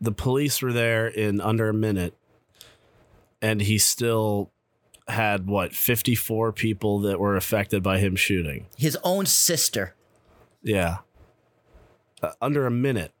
[0.00, 2.14] the police were there in under a minute
[3.42, 4.52] and he still
[5.08, 8.66] had what 54 people that were affected by him shooting.
[8.76, 9.94] His own sister.
[10.62, 10.98] Yeah.
[12.22, 13.12] Uh, under a minute.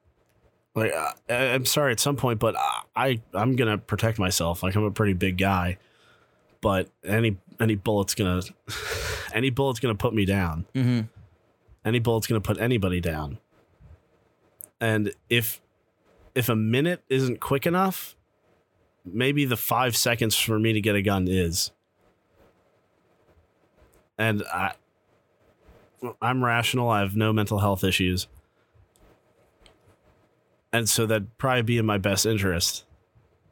[0.74, 2.54] Like uh, I, I'm sorry at some point, but
[2.96, 4.62] I I'm gonna protect myself.
[4.62, 5.76] Like I'm a pretty big guy,
[6.62, 8.40] but any any bullet's gonna
[9.34, 10.64] any bullet's gonna put me down.
[10.74, 11.00] Mm-hmm.
[11.84, 13.38] Any bullet's gonna put anybody down.
[14.80, 15.60] And if
[16.34, 18.16] if a minute isn't quick enough,
[19.04, 21.70] maybe the five seconds for me to get a gun is.
[24.18, 24.72] And I
[26.20, 26.88] I'm rational.
[26.88, 28.26] I have no mental health issues.
[30.72, 32.84] And so that'd probably be in my best interest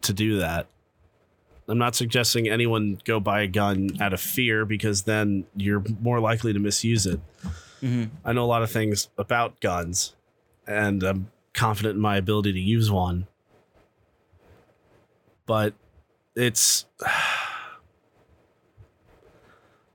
[0.02, 0.66] to do that.
[1.68, 6.18] I'm not suggesting anyone go buy a gun out of fear because then you're more
[6.18, 7.20] likely to misuse it.
[7.80, 8.04] Mm-hmm.
[8.24, 10.16] I know a lot of things about guns
[10.66, 13.28] and I'm confident in my ability to use one.
[15.50, 15.74] But
[16.36, 16.86] it's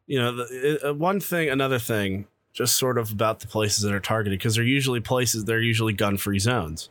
[0.06, 3.94] you know, the, uh, one thing, another thing, just sort of about the places that
[3.94, 6.90] are targeted because they're usually places they're usually gun-free zones.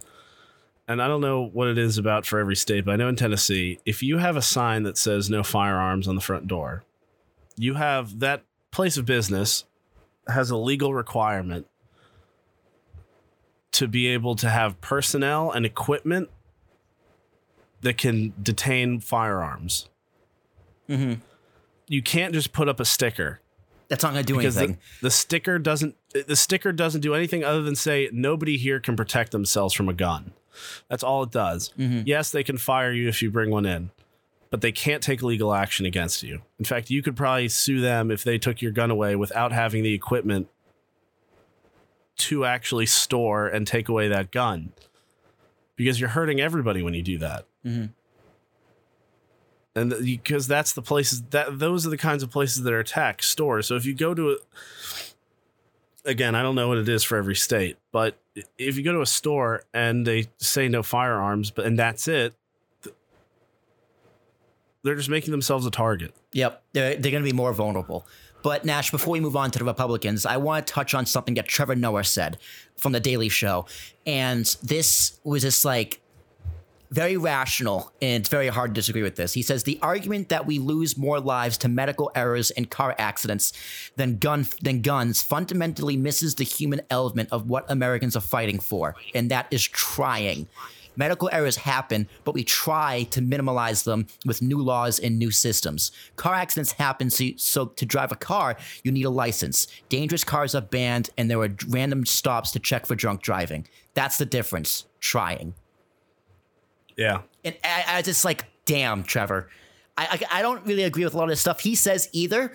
[0.89, 3.17] And I don't know what it is about for every state, but I know in
[3.17, 6.85] Tennessee, if you have a sign that says no firearms on the front door,
[7.59, 9.67] you have that place of business
[10.27, 11.67] has a legal requirement
[13.73, 16.31] to be able to have personnel and equipment
[17.85, 19.89] that can detain firearms.
[20.89, 21.21] Mm-hmm.
[21.87, 23.41] You can't just put up a sticker
[23.89, 24.79] That's not going to do anything.
[25.01, 28.97] the, the sticker doesn't the sticker doesn't do anything other than say nobody here can
[28.97, 30.33] protect themselves from a gun.
[30.89, 31.73] That's all it does.
[31.79, 32.03] Mm-hmm.
[32.07, 33.91] Yes, they can fire you if you bring one in,
[34.51, 36.43] but they can't take legal action against you.
[36.59, 39.83] In fact, you could probably sue them if they took your gun away without having
[39.83, 40.49] the equipment
[42.17, 44.73] to actually store and take away that gun.
[45.77, 47.47] Because you're hurting everybody when you do that.
[47.65, 47.91] Mhm.
[49.77, 53.25] And because that's the places that those are the kinds of places that are attacked
[53.25, 53.67] stores.
[53.67, 54.37] So if you go to a
[56.05, 58.17] again, I don't know what it is for every state, but
[58.59, 62.35] if you go to a store and they say no firearms, but and that's it,
[64.83, 66.15] they're just making themselves a target.
[66.33, 68.07] Yep, they're, they're going to be more vulnerable.
[68.43, 71.35] But Nash, before we move on to the Republicans, I want to touch on something
[71.37, 72.37] that Trevor Noah said
[72.77, 73.65] from the Daily Show,
[74.07, 76.01] and this was just like
[76.95, 79.33] very rational, and it's very hard to disagree with this.
[79.33, 83.53] He says the argument that we lose more lives to medical errors and car accidents
[83.97, 88.95] than gun than guns fundamentally misses the human element of what Americans are fighting for,
[89.13, 90.47] and that is trying.
[90.97, 95.91] Medical errors happen, but we try to minimize them with new laws and new systems.
[96.15, 99.67] Car accidents happen, so, so to drive a car, you need a license.
[99.89, 103.67] Dangerous cars are banned, and there are random stops to check for drunk driving.
[103.95, 104.85] That's the difference.
[105.01, 105.55] Trying.
[106.97, 107.23] Yeah.
[107.45, 109.49] And I, I just like, damn, Trevor.
[109.97, 112.53] I, I I don't really agree with a lot of this stuff he says either.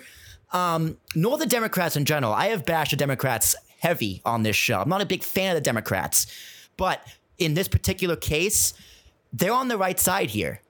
[0.52, 2.32] Um, nor the Democrats in general.
[2.32, 4.80] I have bashed the Democrats heavy on this show.
[4.80, 6.26] I'm not a big fan of the Democrats,
[6.76, 7.06] but
[7.38, 8.74] in this particular case,
[9.32, 10.60] they're on the right side here.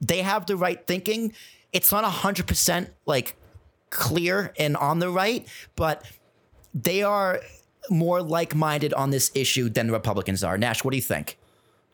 [0.00, 1.32] They have the right thinking.
[1.72, 3.36] It's not hundred percent like
[3.88, 6.04] clear and on the right, but
[6.74, 7.40] they are
[7.88, 10.56] more like-minded on this issue than the Republicans are.
[10.56, 11.38] Nash, what do you think?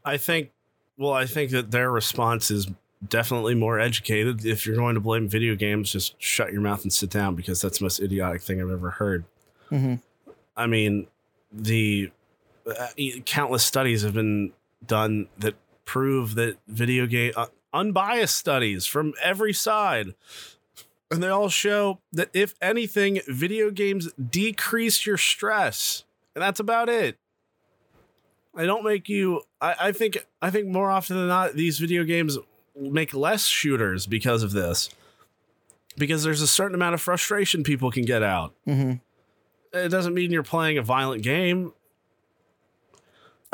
[0.04, 0.50] I think,
[0.98, 2.68] well, I think that their response is
[3.06, 4.44] definitely more educated.
[4.44, 7.60] If you're going to blame video games, just shut your mouth and sit down because
[7.60, 9.24] that's the most idiotic thing I've ever heard.
[9.70, 10.00] Mhm.
[10.56, 11.06] I mean,
[11.52, 12.10] the
[12.66, 12.88] uh,
[13.24, 14.52] countless studies have been
[14.86, 15.54] done that
[15.84, 20.14] prove that video game uh, unbiased studies from every side
[21.10, 26.04] and they all show that if anything video games decrease your stress
[26.34, 27.18] and that's about it
[28.56, 32.04] they don't make you I, I think i think more often than not these video
[32.04, 32.38] games
[32.78, 34.90] make less shooters because of this.
[35.96, 38.54] Because there's a certain amount of frustration people can get out.
[38.66, 38.94] Mm-hmm.
[39.72, 41.72] it doesn't mean you're playing a violent game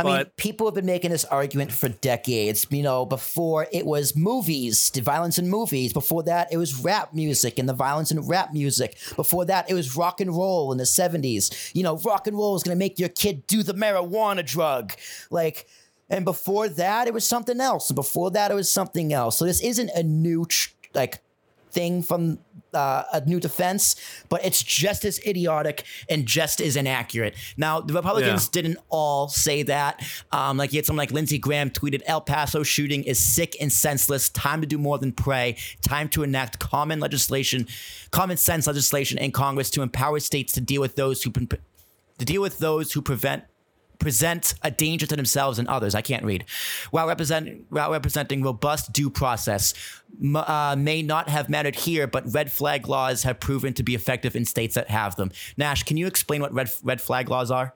[0.06, 2.66] I mean, people have been making this argument for decades.
[2.70, 5.92] You know, before it was movies, the violence in movies.
[5.92, 8.96] Before that, it was rap music and the violence in rap music.
[9.16, 11.74] Before that, it was rock and roll in the 70s.
[11.74, 14.92] You know, rock and roll is going to make your kid do the marijuana drug.
[15.30, 15.66] Like,
[16.10, 17.88] and before that, it was something else.
[17.88, 19.38] And before that, it was something else.
[19.38, 21.20] So this isn't a new, tr- like,
[21.72, 22.38] thing from
[22.74, 23.96] uh, a new defense,
[24.30, 27.34] but it's just as idiotic and just as inaccurate.
[27.58, 28.48] Now, the Republicans Yeah.
[28.62, 30.02] didn't all say that.
[30.32, 33.70] Um, like you had someone like Lindsey Graham tweeted, "El Paso shooting is sick and
[33.70, 34.30] senseless.
[34.30, 35.56] Time to do more than pray.
[35.82, 37.66] Time to enact common legislation,
[38.10, 41.58] common sense legislation in Congress to empower states to deal with those who pre-
[42.18, 43.44] to deal with those who prevent."
[44.02, 45.94] Present a danger to themselves and others.
[45.94, 46.44] I can't read.
[46.90, 49.74] While representing, while representing robust due process,
[50.20, 53.94] m- uh, may not have mattered here, but red flag laws have proven to be
[53.94, 55.30] effective in states that have them.
[55.56, 57.74] Nash, can you explain what red red flag laws are?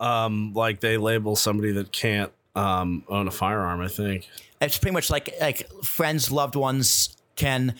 [0.00, 4.28] um like they label somebody that can't um own a firearm i think
[4.60, 7.74] It's pretty much like like friends, loved ones can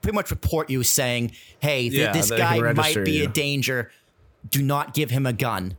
[0.00, 3.90] pretty much report you saying, "Hey, th- Yeah, this guy might be a danger.
[4.48, 5.76] Do not give him a gun."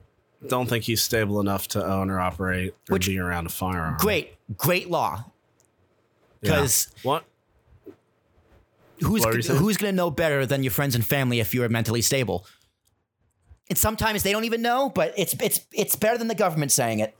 [0.47, 3.97] Don't think he's stable enough to own or operate or Which- be around a firearm
[3.99, 5.25] Great, great law.
[6.41, 6.51] Yeah.
[6.59, 7.23] 'cause- what
[9.01, 11.63] who's What were who's going to know better than your friends and family if you
[11.63, 12.45] are mentally stable?
[13.69, 16.99] And sometimes they don't even know, but it's it's it's better than the government saying
[16.99, 17.15] it.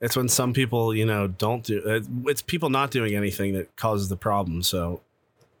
[0.00, 3.74] it's when some people you know don't do it, it's people not doing anything that
[3.76, 5.00] causes the problem so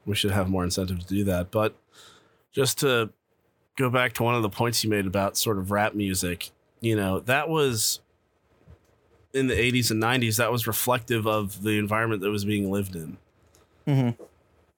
[0.06, 1.74] we should have more incentive to do that but
[2.52, 3.10] just to
[3.78, 6.50] go back to one of the points you made about sort of rap music
[6.80, 8.00] you know that was
[9.32, 12.96] in the 80s and 90s that was reflective of the environment that was being lived
[12.96, 13.16] in.
[13.86, 14.16] Mhm.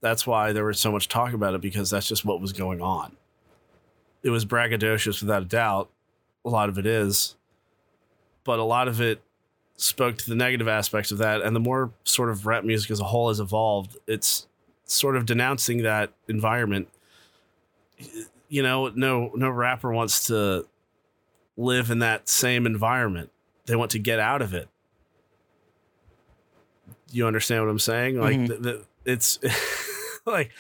[0.01, 2.81] that's why there was so much talk about it because that's just what was going
[2.81, 3.17] on.
[4.23, 5.89] It was braggadocious without a doubt.
[6.45, 7.37] A lot of it is.
[8.45, 9.21] But a lot of it
[9.77, 13.01] spoke to the negative aspects of that and the more sort of rap music as
[13.01, 14.47] a whole has evolved it's
[14.85, 16.89] sort of denouncing that environment
[18.51, 20.67] you know, no no rapper wants to
[21.57, 23.31] live in that same environment.
[23.67, 24.69] They want to get out of it.
[27.13, 28.21] You understand what I'm saying?
[28.21, 28.49] Like Mhm.
[28.49, 29.39] the, the, it's
[30.27, 30.51] like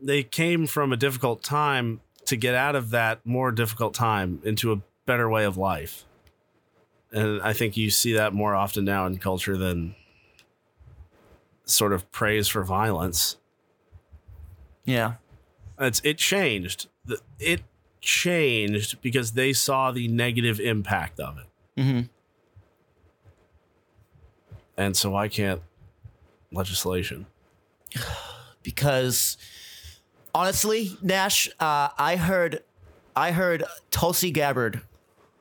[0.00, 4.72] they came from a difficult time to get out of that more difficult time into
[4.72, 6.04] a better way of life.
[7.12, 9.96] And I think you see that more often now in culture than
[11.64, 13.36] sort of praise for violence.
[14.84, 15.14] Yeah.
[15.80, 16.88] It's it changed.
[17.04, 17.62] The- It
[18.00, 21.82] changed because they saw the negative impact of it.
[21.82, 22.00] hmm
[24.76, 25.60] And so why can't
[26.52, 27.26] legislation?
[28.62, 29.36] because
[30.34, 32.62] honestly, Nash, uh, I heard,
[33.16, 34.76] I heard Tulsi Gabbard,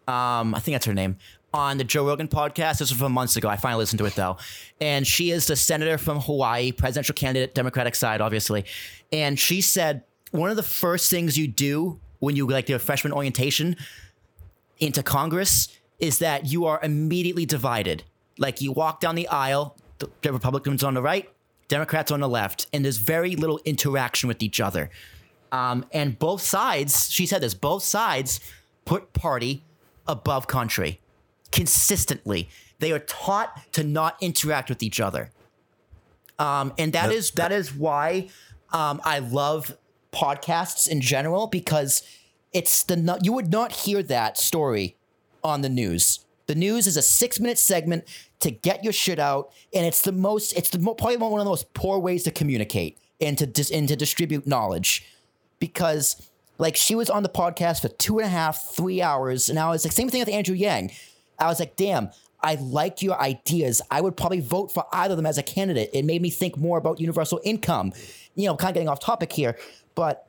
[0.07, 1.17] um, I think that's her name,
[1.53, 2.79] on the Joe Rogan podcast.
[2.79, 3.47] This was from months ago.
[3.47, 4.37] I finally listened to it though,
[4.81, 8.65] and she is the senator from Hawaii, presidential candidate, Democratic side, obviously,
[9.11, 12.79] and she said one of the first things you do when you like do a
[12.79, 13.75] freshman orientation
[14.79, 15.69] into Congress
[15.99, 18.03] is that you are immediately divided.
[18.37, 21.29] Like you walk down the aisle, the the Republicans on the right,
[21.67, 24.89] Democrats on the left, and there's very little interaction with each other.
[25.51, 28.39] Um, and both sides, she said this, both sides
[28.85, 29.63] put party
[30.07, 30.99] above country
[31.51, 32.49] consistently.
[32.79, 35.31] They are taught to not interact with each other.
[36.37, 38.29] Um, and that is that is why
[38.71, 39.75] um, I love
[40.11, 42.03] podcasts in general because
[42.53, 44.95] it's the you would not hear that story
[45.43, 46.25] on the news.
[46.47, 48.05] The news is a six minute segment
[48.39, 51.49] to get your shit out, and it's the most it's the probably one of the
[51.49, 55.05] most poor ways to communicate and to dis- and to distribute knowledge
[55.59, 59.59] because like she was on the podcast for two and a half, three hours, and
[59.59, 60.91] I was like, same thing with Andrew Yang.
[61.37, 62.09] I was like, damn,
[62.41, 63.81] I like your ideas.
[63.91, 65.89] I would probably vote for either of them as a candidate.
[65.93, 67.93] It made me think more about universal income.
[68.35, 69.57] You know, kind of getting off topic here,
[69.95, 70.27] but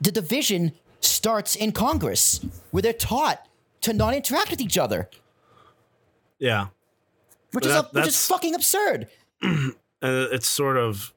[0.00, 3.46] the division starts in Congress where they're taught
[3.82, 5.08] to not interact with each other,
[6.38, 6.68] Yeah.
[7.52, 9.08] which is which is fucking absurd.
[10.04, 11.14] Uh, it's sort of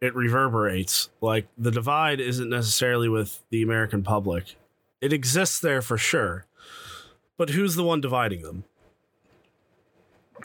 [0.00, 1.10] it reverberates.
[1.20, 4.54] Like the divide isn't necessarily with the american public.
[5.00, 6.46] It exists there for sure.
[7.36, 8.62] But who's the one dividing them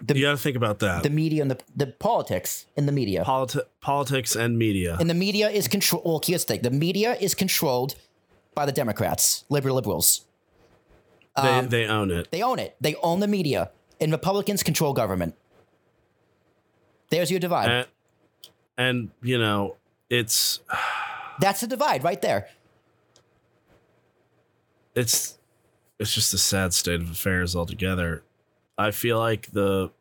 [0.02, 2.92] The- you got to think about that The media and the the politics in the
[2.92, 3.24] media.
[3.24, 6.02] Politi- politics and media And the media is control.
[6.06, 7.96] Well, here's the thing: the media is controlled
[8.54, 10.26] by the Democrats, liberal liberals.
[11.36, 12.76] they, um, they own it They own it.
[12.80, 15.36] They own the media, and Republicans control government.
[17.10, 17.70] There's your divide.
[17.70, 17.88] and,
[18.78, 19.76] and you know
[20.10, 20.60] it's
[21.40, 22.48] That's the divide right there.
[24.96, 25.38] it's
[26.00, 28.24] it's just a sad state of affairs altogether.
[28.78, 29.92] I feel like the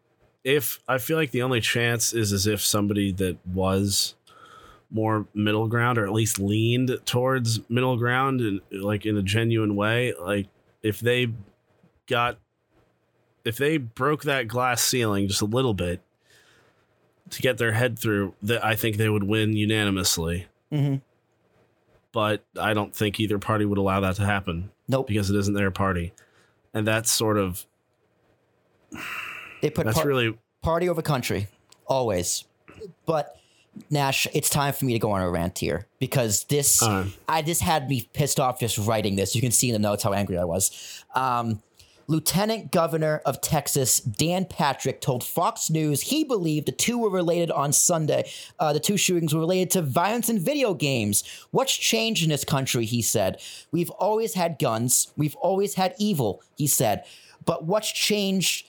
[0.42, 4.14] if I feel like the only chance is as if somebody that was
[4.90, 9.74] more middle ground or at least leaned towards middle ground and like in a genuine
[9.74, 10.48] way, like
[10.82, 11.28] if they
[12.06, 12.38] got
[13.44, 16.00] if they broke that glass ceiling just a little bit
[17.30, 20.46] to get their head through, that I think they would win unanimously.
[20.72, 21.00] Mhm.
[22.12, 25.06] But I don't think either party would allow that to happen Nope.
[25.08, 26.12] because it isn't their party.
[26.72, 27.66] And that's sort of
[29.60, 31.48] They put that's par- really party over country,
[31.86, 32.44] always.
[33.06, 33.36] But
[33.90, 37.06] Nash, it's time for me to go on a rant here because this Uh.
[37.28, 39.34] I this had me pissed off just writing this.
[39.34, 41.04] You can see in the notes how angry I was.
[41.14, 41.60] Um,
[42.06, 47.50] Lieutenant Governor of Texas Dan Patrick told Fox News he believed the two were related
[47.50, 48.30] on Sunday.
[48.58, 51.24] Uh, the two shootings were related to violence in video games.
[51.50, 52.84] What's changed in this country?
[52.84, 53.40] He said.
[53.72, 55.12] We've always had guns.
[55.16, 56.42] We've always had evil.
[56.56, 57.04] He said.
[57.46, 58.66] But what's changed?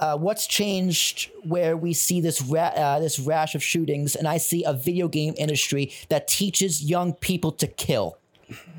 [0.00, 4.38] Uh, what's changed where we see this ra- uh, this rash of shootings and I
[4.38, 8.18] see a video game industry that teaches young people to kill.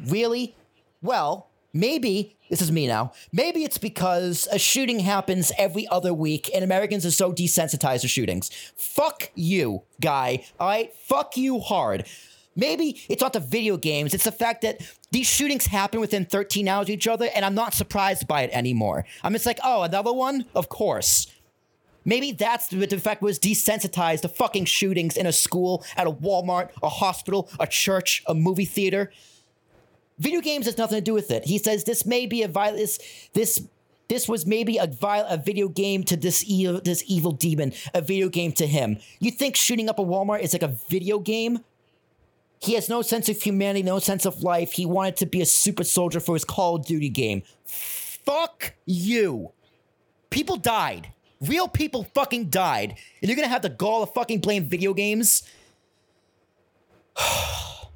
[0.05, 0.55] Really?
[1.01, 3.11] Well, maybe this is me now.
[3.31, 8.07] Maybe it's because a shooting happens every other week and Americans are so desensitized to
[8.07, 8.49] shootings.
[8.75, 10.45] Fuck you, guy.
[10.59, 10.93] All right?
[10.95, 12.05] Fuck you hard.
[12.55, 14.81] Maybe it's not the video games, it's the fact that
[15.11, 18.49] these shootings happen within 13 hours of each other, and I'm not surprised by it
[18.51, 19.05] anymore.
[19.23, 20.45] I'm just like, oh, another one?
[20.55, 21.27] Of course.
[22.05, 26.11] Maybe that's the, the fact was desensitized to fucking shootings in a school, at a
[26.11, 29.11] Walmart, a hospital, a church, a movie theater.
[30.17, 31.45] Video games has nothing to do with it.
[31.45, 32.79] He says this may be a violence.
[32.79, 32.99] This
[33.33, 33.67] this
[34.09, 38.01] this was maybe a vi- a video game to this evil this evil demon, a
[38.01, 38.97] video game to him.
[39.19, 41.59] You think shooting up a Walmart is like a video game?
[42.59, 44.73] He has no sense of humanity, no sense of life.
[44.73, 47.43] He wanted to be a super soldier for his Call of Duty game.
[47.65, 49.51] Fuck you.
[50.29, 51.13] People died.
[51.39, 52.95] Real people fucking died.
[53.21, 55.43] And you're gonna have the gall to fucking blame video games?
[57.17, 57.87] I,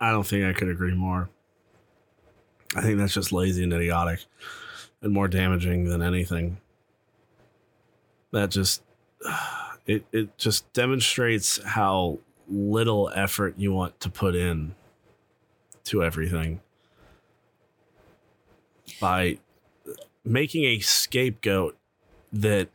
[0.00, 1.28] I don't think I could agree more.
[2.74, 4.24] I think that's just lazy and idiotic
[5.02, 6.56] and more damaging than anything.
[8.32, 8.82] That just
[9.86, 14.74] it it just demonstrates how little effort you want to put in
[15.84, 16.60] to everything
[19.00, 19.38] by
[20.24, 21.76] making a scapegoat
[22.32, 22.68] that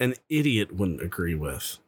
[0.00, 1.78] an idiot wouldn't agree with.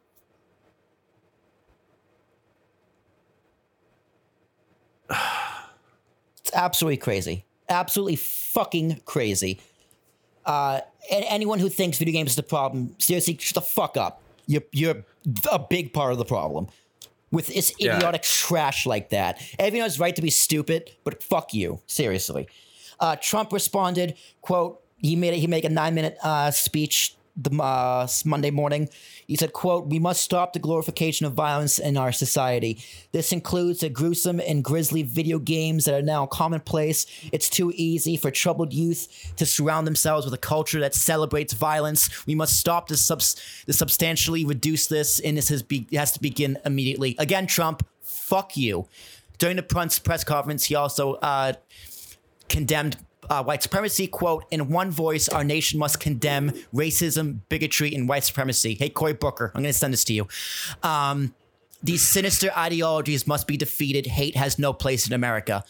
[6.39, 7.43] It's absolutely crazy.
[7.69, 9.59] Absolutely fucking crazy.
[10.45, 14.21] Uh, and anyone who thinks video games is the problem, seriously, shut the fuck up.
[14.45, 15.03] You're you're
[15.51, 16.67] a big part of the problem
[17.31, 17.97] with this Yeah.
[17.97, 19.41] idiotic trash like that.
[19.59, 22.47] Everyone has right to be stupid, but fuck you, seriously.
[22.99, 28.07] Uh, Trump responded, "quote He made he made a nine minute uh, speech the uh,
[28.23, 28.89] Monday morning.
[29.27, 32.79] He said, "quote We must stop the glorification of violence in our society.
[33.11, 37.05] This includes the gruesome and grisly video games that are now commonplace.
[37.31, 42.25] It's too easy for troubled youth to surround themselves with a culture that celebrates violence.
[42.25, 46.21] We must stop this subs- this substantially reduce this, and this has, be- has to
[46.21, 47.15] begin immediately.
[47.19, 48.87] Again, Trump, fuck you."
[49.37, 51.53] During the press press conference, he also uh,
[52.47, 52.97] condemned
[53.29, 54.07] uh, white supremacy.
[54.07, 58.75] Quote, in one voice, our nation must condemn racism, bigotry, and white supremacy.
[58.75, 60.27] Hey, Cory Booker, I'm going to send this to you.
[60.83, 61.33] Um,
[61.83, 64.07] these sinister ideologies must be defeated.
[64.07, 65.63] Hate has no place in America.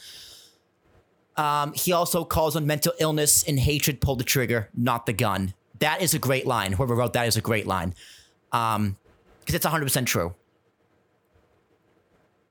[1.36, 5.54] Um, he also calls on mental illness and hatred pull the trigger, not the gun.
[5.80, 6.72] That is a great line.
[6.74, 7.94] Whoever wrote that is a great line.
[8.52, 8.98] Um,
[9.42, 10.34] because it's 100% true.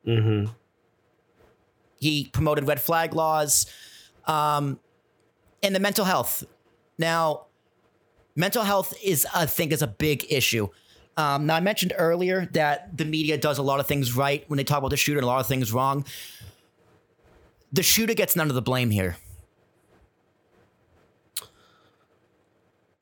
[0.07, 0.53] Mm-hmm.
[1.99, 3.67] He promoted red flag laws
[4.27, 4.79] um,
[5.65, 6.45] and the mental health.
[6.99, 7.47] Now,
[8.37, 10.69] mental health is, I think, is a big issue.
[11.17, 14.59] Um, now, I mentioned earlier that the media does a lot of things right when
[14.59, 16.05] they talk about the shooter and a lot of things wrong.
[17.73, 19.17] The shooter gets none of the blame here.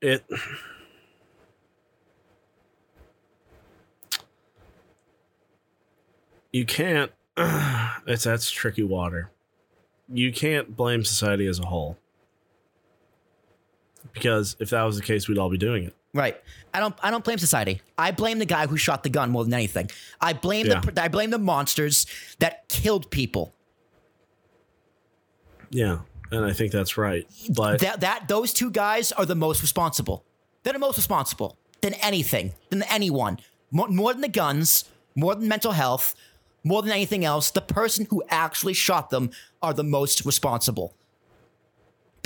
[0.01, 0.25] It
[6.53, 9.31] you can't it's that's tricky water.
[10.13, 11.99] You can't blame society as a whole.
[14.13, 15.95] Because if that was the case, we'd all be doing it.
[16.15, 16.37] Right.
[16.75, 16.95] I don't.
[17.03, 17.81] I don't blame society.
[17.97, 19.91] I blame the guy who shot the gun more than anything.
[20.21, 20.81] I blame Yeah.
[20.81, 21.03] the.
[21.03, 22.07] I blame the monsters
[22.39, 23.55] that killed people.
[25.71, 26.01] Yeah.
[26.31, 27.27] And I think that's right.
[27.55, 30.25] But that that those two guys are the most responsible.
[30.63, 33.39] They're the most responsible than anything, than anyone.
[33.71, 34.85] More, more than the guns,
[35.15, 36.15] more than mental health,
[36.63, 37.51] more than anything else.
[37.51, 39.31] The person who actually shot them
[39.63, 40.95] are the most responsible.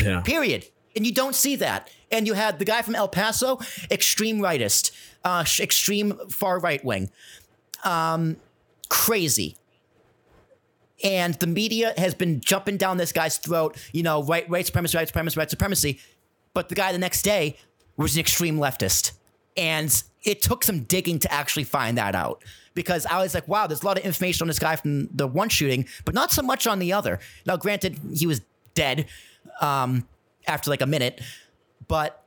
[0.01, 0.21] yeah.
[0.23, 0.67] Period.
[0.97, 1.91] And you don't see that.
[2.11, 4.93] And you had the guy from El Paso, extreme rightist,
[5.25, 7.11] uh, extreme far right wing,
[7.85, 8.37] um,
[8.89, 9.57] crazy.
[11.05, 14.97] And the media has been jumping down this guy's throat, you know, right, white supremacy,
[14.97, 16.01] white supremacy, white supremacy.
[16.55, 17.59] But the guy the next day
[17.99, 19.13] was an extreme leftist.
[19.57, 22.43] And it took some digging to actually find that out.
[22.75, 25.27] Because I was like, wow, there's a lot of information on this guy from the
[25.27, 27.21] one shooting, but not so much on the other.
[27.45, 28.41] Now, granted, he was
[28.75, 29.07] dead
[29.61, 30.07] um,
[30.47, 31.21] after like a minute,
[31.89, 32.25] but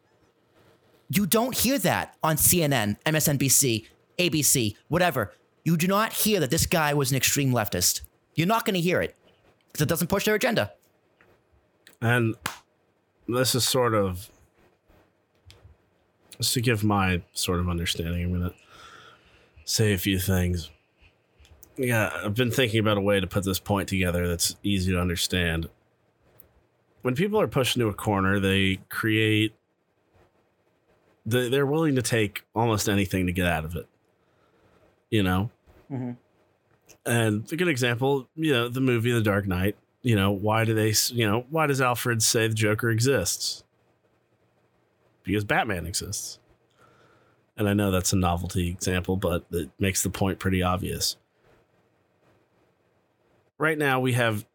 [1.10, 5.34] you don't hear that on CNN, MSNBC, ABC, whatever.
[5.64, 8.02] You do not hear that this guy was an extreme leftist.
[8.36, 9.16] You're not going to hear it
[9.68, 10.72] because it doesn't push their agenda.
[12.02, 12.36] And
[13.28, 14.30] this is sort of
[16.40, 18.24] just to give my sort of understanding.
[18.24, 18.54] I'm gonna
[19.66, 20.70] say a few things.
[21.78, 25.00] Yeah, I've been thinking about a way to put this point together that's easy to
[25.00, 25.70] understand.
[27.02, 29.54] When people are pushed into a corner, they create.
[31.26, 33.88] they- They're willing to take almost anything to get out of it.
[35.10, 35.50] You know.
[35.92, 36.12] Mm-hmm.
[37.06, 40.74] And a good example, you know, the movie The Dark Knight you know why do
[40.74, 43.66] they you know why does alfred say the joker exists
[45.24, 46.40] because batman exists
[47.58, 51.18] and i know that's a novelty example but it makes the point pretty obvious
[53.58, 54.46] right now we have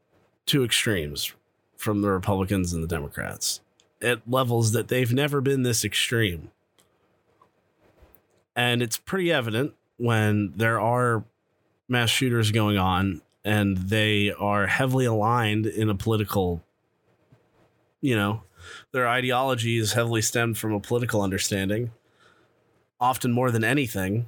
[0.46, 1.34] two extremes
[1.84, 3.60] from the republicans and the democrats
[4.04, 6.50] at levels that they've never been this extreme.
[8.54, 11.24] And it's pretty evident when there are
[11.88, 16.62] mass shooters going on and they are heavily aligned in a political
[18.00, 18.42] you know
[18.92, 21.90] their ideology is heavily stemmed from a political understanding
[22.98, 24.26] often more than anything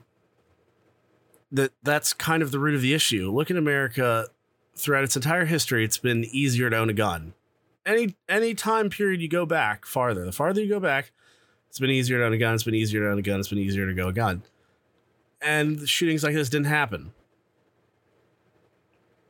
[1.50, 3.32] that that's kind of the root of the issue.
[3.32, 4.28] Look at america
[4.76, 7.32] throughout its entire history it's been easier to own a gun
[7.86, 11.12] any any time period you go back farther the farther you go back
[11.68, 13.48] it's been easier to own a gun it's been easier to own a gun it's
[13.48, 14.42] been easier to go a gun
[15.40, 17.12] and shootings like this didn't happen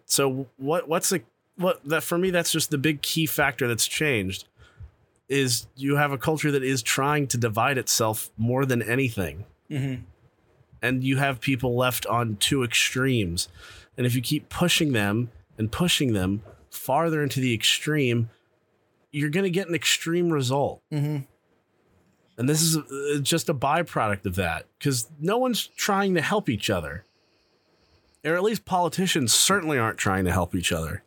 [0.06, 1.22] So what what's the
[1.56, 4.46] what that for me that's just the big key factor that's changed
[5.28, 9.44] is you have a culture that is trying to divide itself more than anything.
[9.68, 10.02] Mm-hmm.
[10.80, 13.48] And you have people left on two extremes.
[13.96, 18.30] And if you keep pushing them and pushing them farther into the extreme,
[19.16, 20.82] you're going to get an extreme result.
[20.92, 21.20] Mm-hmm.
[22.36, 26.50] And this is uh, just a byproduct of that because no one's trying to help
[26.50, 27.04] each other.
[28.22, 31.02] Or at least politicians certainly aren't trying to help each other.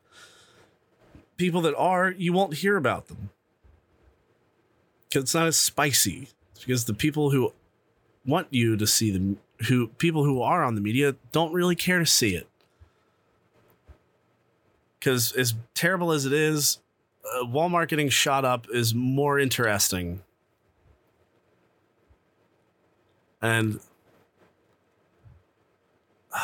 [1.37, 3.29] People that are, you won't hear about them
[5.07, 6.29] because it's not as spicy.
[6.53, 7.53] It's because the people who
[8.25, 9.37] want you to see them,
[9.67, 12.47] who people who are on the media, don't really care to see it.
[14.99, 16.79] Because as terrible as it is,
[17.25, 20.21] uh, Walmart getting shot up is more interesting.
[23.41, 23.79] And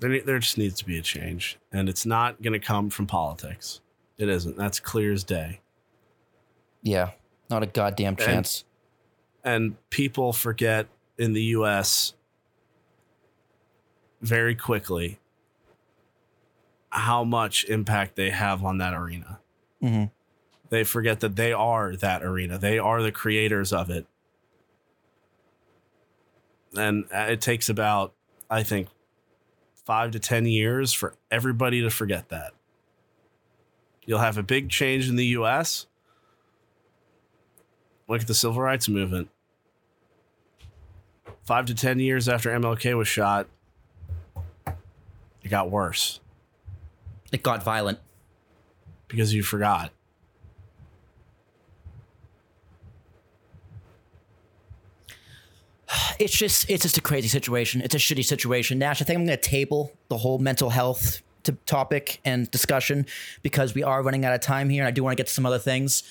[0.00, 1.58] there, there just needs to be a change.
[1.72, 3.80] And it's not going to come from politics.
[4.18, 4.56] It isn't.
[4.56, 5.60] That's clear as day.
[6.82, 7.10] Yeah,
[7.48, 8.64] not a goddamn chance.
[9.42, 10.86] And, and people forget
[11.18, 12.14] in the US
[14.20, 15.18] very quickly
[16.94, 19.40] how much impact they have on that arena.
[19.82, 20.04] mm-hmm.
[20.70, 22.56] They forget that they are that arena.
[22.56, 24.06] They are the creators of it.
[26.76, 28.14] And uh, it takes about,
[28.50, 28.88] I think,
[29.84, 32.54] five to 10 years for everybody to forget that.
[34.06, 35.86] You'll have a big change in the US.
[38.08, 39.30] Look at the civil rights movement.
[41.44, 43.48] Five to 10 years after MLK was shot,
[44.66, 46.20] it got worse
[47.34, 47.98] It got violent.
[49.08, 49.90] because you forgot.
[56.20, 57.80] It's just it's just a crazy situation.
[57.80, 58.78] It's a shitty situation.
[58.78, 63.04] Nash, I think I'm going to table the whole mental health to topic and discussion
[63.42, 65.32] because we are running out of time here, and I do want to get to
[65.32, 66.04] some other things.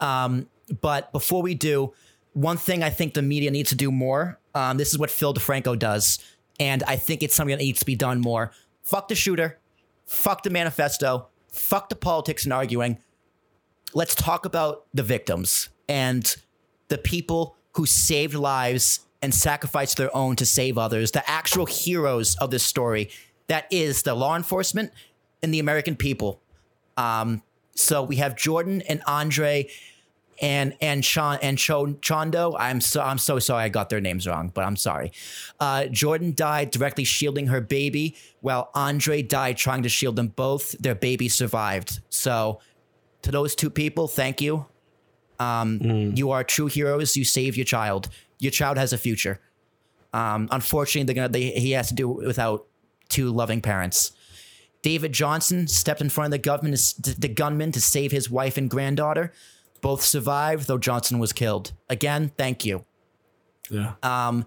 [0.00, 0.48] Um,
[0.80, 1.92] but before we do,
[2.32, 4.38] one thing I think the media needs to do more.
[4.54, 6.18] Um, this is what Phil DeFranco does,
[6.58, 8.52] and I think it's something that needs to be done more.
[8.82, 9.59] Fuck the shooter.
[10.10, 11.28] Fuck the manifesto.
[11.52, 12.98] Fuck the politics and arguing.
[13.94, 16.36] Let's talk about the victims and
[16.88, 22.34] the people who saved lives and sacrificed their own to save others, the actual heroes
[22.38, 23.08] of this story.
[23.46, 24.90] That is the law enforcement
[25.44, 26.42] and the American people.
[26.96, 27.44] Um,
[27.76, 29.68] so we have Jordan and Andre
[30.40, 32.56] and and Sean and Cho, Chondo.
[32.58, 35.12] I'm so I'm so sorry I got their names wrong, but I'm sorry.
[35.58, 40.72] Uh, Jordan died directly shielding her baby, while Andre died trying to shield them both.
[40.78, 42.00] Their baby survived.
[42.10, 42.60] So
[43.22, 44.66] to those two people, thank you.
[45.38, 45.78] Um,
[46.16, 47.16] You are true heroes.
[47.16, 48.08] You saved your child.
[48.38, 49.40] Your child has a future.
[50.12, 52.66] Um, unfortunately, they're gonna, they, he has to do it without
[53.08, 54.12] two loving parents.
[54.82, 58.70] David Johnson stepped in front of the government, the gunman, to save his wife and
[58.70, 59.32] granddaughter.
[59.80, 61.72] Both survived, though Johnson was killed.
[61.88, 62.84] Again, thank you.
[63.70, 63.94] Yeah.
[64.02, 64.46] Um,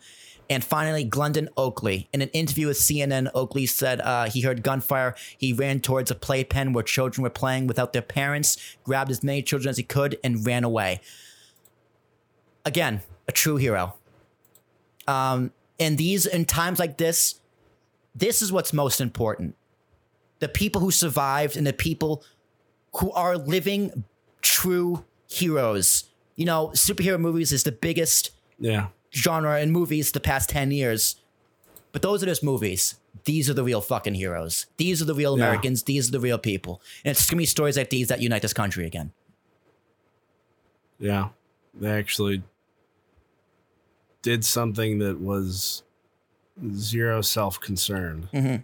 [0.49, 2.09] and finally, Glendon Oakley.
[2.13, 5.15] In an interview with CNN, Oakley said uh, he heard gunfire.
[5.37, 9.41] He ran towards a playpen where children were playing without their parents, grabbed as many
[9.41, 11.01] children as he could, and ran away.
[12.65, 13.95] Again, a true hero.
[15.07, 17.39] Um, in these, in times like this,
[18.13, 19.55] this is what's most important.
[20.39, 22.23] The people who survived and the people
[22.97, 24.03] who are living
[24.41, 26.05] true heroes.
[26.35, 28.87] You know, superhero movies is the biggest Yeah.
[29.11, 31.15] genre in movies the past 10 years.
[31.91, 32.95] But those are just movies.
[33.25, 34.65] These are the real fucking heroes.
[34.77, 35.45] These are the real Yeah.
[35.45, 35.83] Americans.
[35.83, 36.81] These are the real people.
[37.05, 39.11] And it's gonna be stories like these that unite this country again.
[40.99, 41.29] Yeah.
[41.73, 42.43] They actually
[44.21, 45.83] did something that was
[46.75, 48.29] zero self concern.
[48.33, 48.55] Mm-hmm.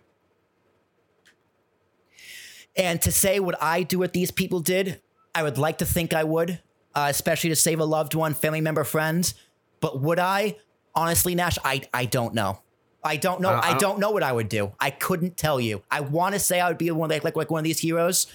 [2.76, 5.02] And to say what I do what these people did,
[5.36, 6.60] I would like to think I would,
[6.96, 9.36] uh, especially to save a loved one, family member, friends.
[9.80, 10.58] But would I?
[10.96, 12.62] Honestly, Nash, I, I don't know.
[13.04, 13.50] I don't know.
[13.50, 14.74] I- I I don't- don't know what I would do.
[14.80, 15.84] I couldn't tell you.
[15.90, 18.28] I want to say I would be one like, like like one of these heroes,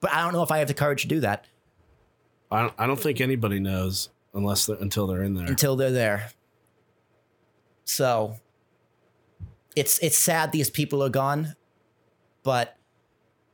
[0.00, 1.44] but I don't know if I have the courage to do that
[2.50, 5.44] I don't, I don't think anybody knows unless they're, until they're in there.
[5.46, 6.30] until they're there.
[7.84, 8.36] So
[9.76, 11.56] it's it's sad these people are gone,
[12.42, 12.76] but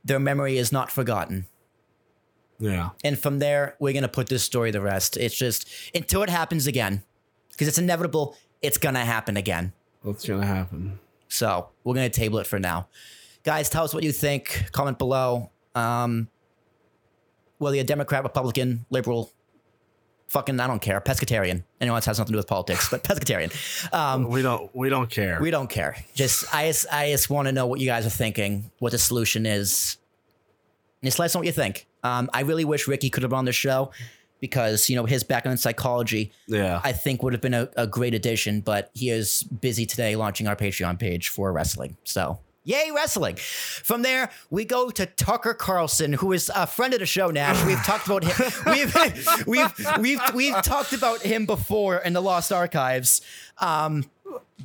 [0.03, 1.47] their memory is not forgotten.
[2.59, 2.89] Yeah.
[3.03, 5.17] And from there, we're gonna put this story to rest.
[5.17, 7.03] It's just until it happens again,
[7.51, 8.35] because it's inevitable.
[8.61, 9.73] It's gonna happen again.
[10.01, 10.99] What's going to happen?
[11.27, 12.87] So we're gonna table it for now,
[13.43, 13.69] guys.
[13.69, 14.65] Tell us what you think.
[14.71, 15.49] Comment below.
[15.73, 16.29] Um,
[17.57, 19.31] whether you're Democrat, Republican, Liberal,
[20.27, 21.01] fucking I don't care.
[21.01, 21.63] Pescatarian.
[21.81, 23.51] Anyone else has nothing to do with politics, but pescatarian.
[23.93, 25.39] Um, We don't we don't care.
[25.41, 25.95] we don't care.
[26.13, 28.99] Just I just I just want to know what you guys are thinking, what the
[28.99, 29.97] solution is.
[31.03, 31.87] Just let us know what you think.
[32.05, 33.91] Um, I really wish Ricky could have been on the show
[34.39, 36.31] because you know his background in psychology.
[36.47, 36.79] yeah.
[36.83, 40.47] I think would have been a, a great addition, but he is busy today launching
[40.47, 41.97] our Patreon page for wrestling.
[42.03, 43.35] So yay wrestling.
[43.37, 47.63] From there, we go to Tucker Carlson, who is a friend of the show, Nash.
[47.65, 48.51] We've talked about him.
[48.67, 48.95] We've
[49.47, 53.21] we've we've we've talked about him before in the Lost Archives.
[53.59, 54.05] Um,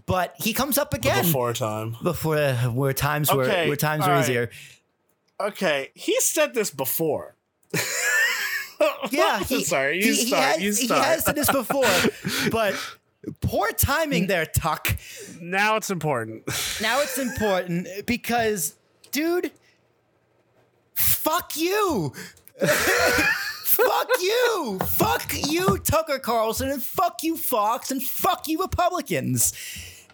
[0.07, 1.97] but he comes up again Before time.
[2.03, 4.21] before uh, where times were Okay, where times were right.
[4.23, 4.51] easier.
[5.41, 7.37] Okay, he said this before.
[9.11, 11.85] Yeah, he, Sorry, you he, start, He you has, he has said this before,
[12.51, 12.75] but
[13.43, 14.97] poor timing there, Tuck.
[15.41, 16.45] Now it's important.
[16.81, 18.77] Now it's important because,
[19.13, 19.51] dude,
[20.95, 22.15] fuck you.
[22.67, 24.79] fuck you.
[24.87, 29.53] Fuck you, Tucker Carlson, and fuck you, Fox, and fuck you, Republicans.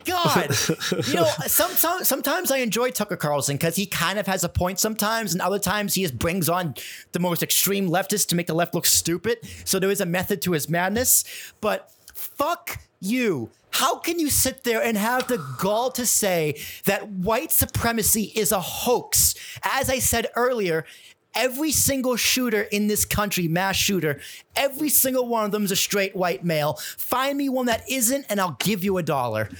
[0.07, 0.51] God,
[1.09, 4.79] you know, sometimes sometimes I enjoy Tucker Carlson because he kind of has a point
[4.79, 6.75] sometimes, and other times he just brings on
[7.13, 9.39] the most extreme leftists to make the left look stupid.
[9.65, 11.25] So there is a method to his madness.
[11.61, 13.51] But fuck you.
[13.71, 18.51] How can you sit there and have the gall to say that white supremacy is
[18.51, 19.35] a hoax?
[19.63, 20.87] As I said earlier,
[21.35, 24.19] every single shooter in this country, mass shooter,
[24.57, 26.75] every single one of them is a straight white male.
[26.97, 29.51] Find me one that isn't, and I'll give you a dollar.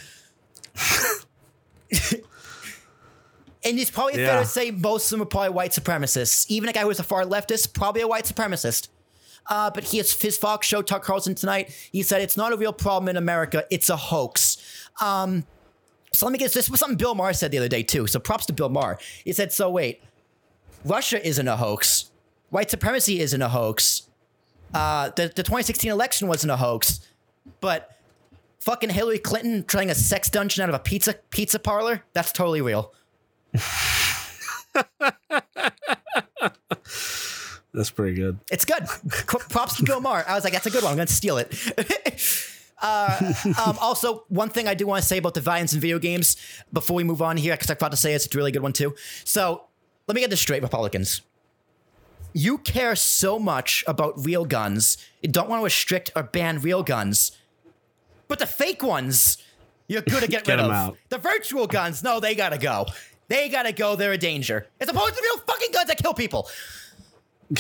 [3.65, 4.41] And it's probably fair Yeah.
[4.41, 6.47] to say most of them are probably white supremacists.
[6.49, 8.89] Even a guy who's a far leftist, probably a white supremacist.
[9.49, 11.71] Uh, but he has his Fox show, Tucker Carlson tonight.
[11.93, 14.57] He said it's not a real problem in America; it's a hoax.
[15.01, 15.45] Um,
[16.13, 16.69] so let me get this.
[16.69, 18.07] Was something Bill Maher said the other day too.
[18.09, 18.99] So props to Bill Maher.
[19.25, 20.03] He said, "So wait,
[20.85, 22.11] Russia isn't a hoax.
[22.51, 24.03] White supremacy isn't a hoax.
[24.75, 27.01] Uh, the the 2016 election wasn't a hoax,
[27.61, 27.96] but
[28.67, 32.61] fucking Hillary Clinton trying a sex dungeon out of a pizza pizza parlor that's totally
[32.61, 32.93] real."
[37.77, 38.39] That's pretty good.
[38.51, 38.87] It's good.
[39.51, 40.25] Props to Bill Maher.
[40.27, 40.93] I was like, that's a good one.
[40.93, 41.55] I'm going to steal it.
[42.83, 43.35] uh,
[43.67, 46.39] um, also, one thing I do want to say about the violence in video games
[46.73, 48.73] before we move on here, because I forgot to say it's a really good one
[48.73, 48.95] too.
[49.25, 49.65] So
[50.09, 51.21] let me get this straight, Republicans.
[52.33, 56.83] You care so much about real guns, you don't want to restrict or ban real
[56.83, 57.33] guns,
[58.29, 59.39] but the fake ones,
[59.89, 60.71] you're good to get, Get rid of.
[60.71, 60.97] out.
[61.09, 62.87] The virtual guns, no, they gotta go.
[63.29, 63.97] They gotta go.
[63.97, 64.67] They're a danger.
[64.81, 66.49] As opposed to real fucking guns that kill people.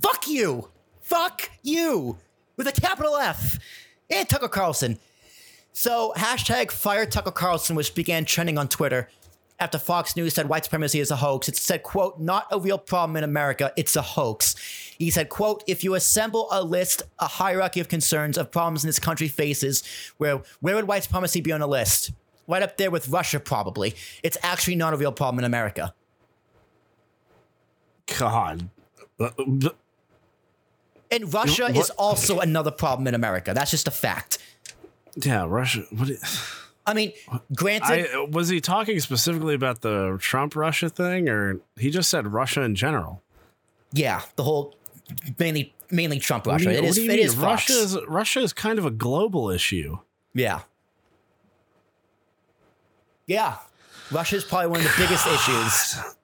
[0.00, 0.68] Fuck you.
[1.00, 2.18] Fuck you.
[2.56, 3.58] With a capital F.
[4.10, 4.98] And Tucker Carlson.
[5.72, 9.08] So, hashtag fire Tucker Carlson, which began trending on Twitter
[9.58, 11.48] after Fox News said white supremacy is a hoax.
[11.48, 14.56] It said, quote, not a real problem in America, it's a hoax.
[14.98, 18.88] He said, quote, if you assemble a list, a hierarchy of concerns of problems in
[18.88, 19.82] this country faces,
[20.18, 22.12] where where would white supremacy be on the list?
[22.48, 23.94] Right up there with Russia, probably.
[24.22, 25.94] It's actually not a real problem in America.
[28.18, 28.68] God.
[31.10, 33.52] And Russia What- is also another problem in America.
[33.54, 34.38] That's just a fact.
[35.16, 35.84] Yeah, Russia.
[35.90, 36.08] What?
[36.10, 36.16] i-
[36.84, 37.12] I mean,
[37.54, 42.26] granted, I was he talking specifically about the Trump Russia thing, or he just said
[42.32, 43.22] Russia in general?
[43.92, 44.74] yeah, the whole
[45.38, 46.70] mainly mainly Trump Russia.
[46.70, 47.40] It do you it mean?
[47.40, 49.98] Russia is Russia is kind of a global issue.
[50.34, 50.60] Yeah.
[53.26, 53.56] Yeah.
[54.10, 56.14] Russia is probably one of the biggest issues.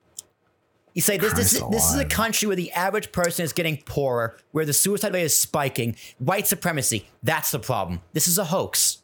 [0.94, 4.36] You say this this, this is a country where the average person is getting poorer,
[4.50, 8.00] where the suicide rate is spiking, white supremacy, that's the problem.
[8.14, 8.98] This is a hoax.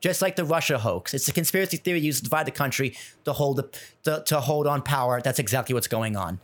[0.00, 1.12] Just like the Russia hoax.
[1.12, 3.68] It's a conspiracy theory used to divide the country to hold the,
[4.04, 5.20] to, to hold on power.
[5.20, 6.38] That's exactly what's going on.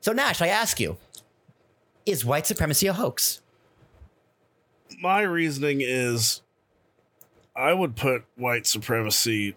[0.00, 0.98] So Nash, I ask you,
[2.06, 3.40] is white supremacy a hoax?
[5.00, 6.42] My reasoning is,
[7.56, 9.56] I would put white supremacy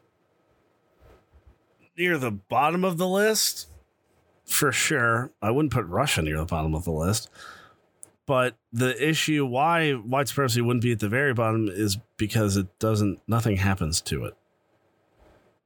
[1.98, 3.68] near the bottom of the list
[4.46, 5.32] for sure.
[5.42, 7.30] I wouldn't put Russia near the bottom of the list.
[8.26, 12.68] But the issue why white supremacy wouldn't be at the very bottom is because it
[12.80, 14.36] doesn't nothing happens to it.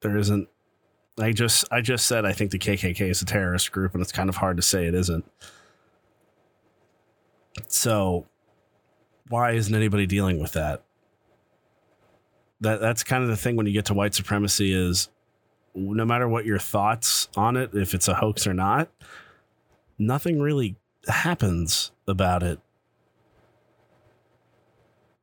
[0.02, 0.48] There isn't
[1.20, 4.12] I just I just said I think the KKK is a terrorist group and it's
[4.12, 5.26] kind of hard to say it isn't.
[7.68, 8.28] So
[9.30, 10.84] why isn't anybody dealing with that?
[12.62, 15.10] That that's kind of the thing when you get to white supremacy is
[15.74, 18.90] no matter what your thoughts on it, if it's a hoax or not,
[19.98, 20.76] nothing really
[21.08, 22.60] happens about it.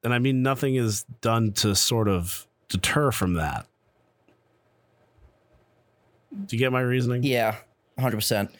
[0.02, 3.66] And I mean, nothing is done to sort of deter from that.
[6.46, 7.22] Do you get my reasoning?
[7.24, 7.56] Yeah,
[7.98, 8.50] 100%.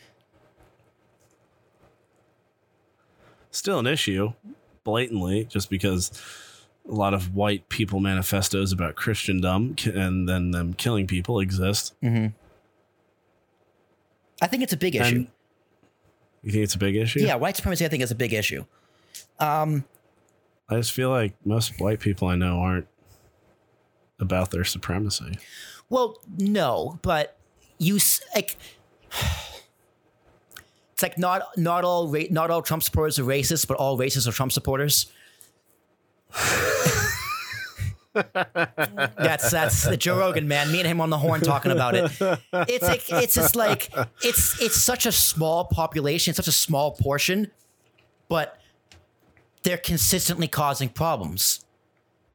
[3.51, 4.33] Still an issue,
[4.85, 6.11] blatantly, just because
[6.89, 11.95] a lot of white people manifestos about Christendom and then them killing people exist.
[12.03, 12.29] Mm-hmm.
[14.41, 15.17] I think it's a big issue.
[15.17, 15.27] And
[16.43, 17.21] you think it's a big issue?
[17.21, 18.65] yeah, white supremacy, I think, is a big issue.
[19.39, 19.85] Um,
[20.69, 22.87] I just feel like most white people I know aren't
[24.21, 25.39] about their supremacy.
[25.89, 27.37] Well, no, but
[27.79, 27.99] you
[28.35, 28.57] like.
[30.99, 34.27] It's like not not all ra- not all Trump supporters are racist, but all racists
[34.27, 35.07] are Trump supporters.
[38.13, 40.73] that's that's the Joe Rogan man.
[40.73, 42.11] Me and him on the horn talking about it.
[42.53, 43.93] It's like it's just like
[44.25, 47.53] it's it's such a small population, such a small portion,
[48.29, 48.59] but
[49.63, 51.65] they're consistently causing problems.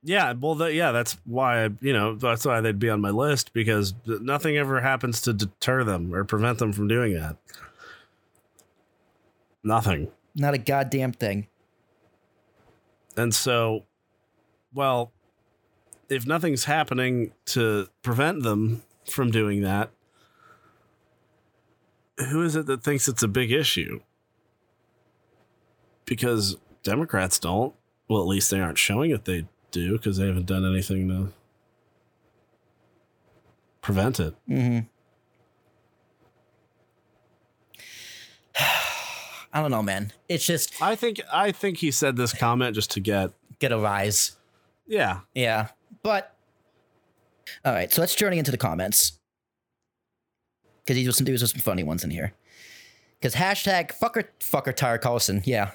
[0.06, 3.52] Yeah, well, th- yeah, that's why you know that's why they'd be on my list
[3.52, 7.36] because nothing ever happens to deter them or prevent them from doing that.
[9.64, 10.10] Nothing.
[10.36, 11.48] Not a goddamn thing.
[13.16, 13.86] And so,
[14.74, 15.12] well,
[16.10, 19.92] if nothing's happening to prevent them from doing that,
[22.18, 24.02] who is it that thinks it's a big issue?
[26.06, 27.74] Because Democrats don't.
[28.08, 31.34] Well, at least they aren't showing it they do because they haven't done anything to
[33.82, 34.36] prevent it.
[34.50, 34.88] Mm-hmm.
[39.54, 40.12] I don't know, man.
[40.28, 43.78] It's just I think I think he said this comment just to get get a
[43.78, 44.36] rise.
[44.88, 45.20] yeah.
[45.34, 45.70] Yeah.
[46.02, 46.36] But
[47.64, 49.20] all right, so let's journey into the comments.
[50.84, 52.34] Because these were some, these were some funny ones in here.
[53.20, 55.42] Because hashtag fucker fucker Tyler Carlson.
[55.46, 55.72] Yeah.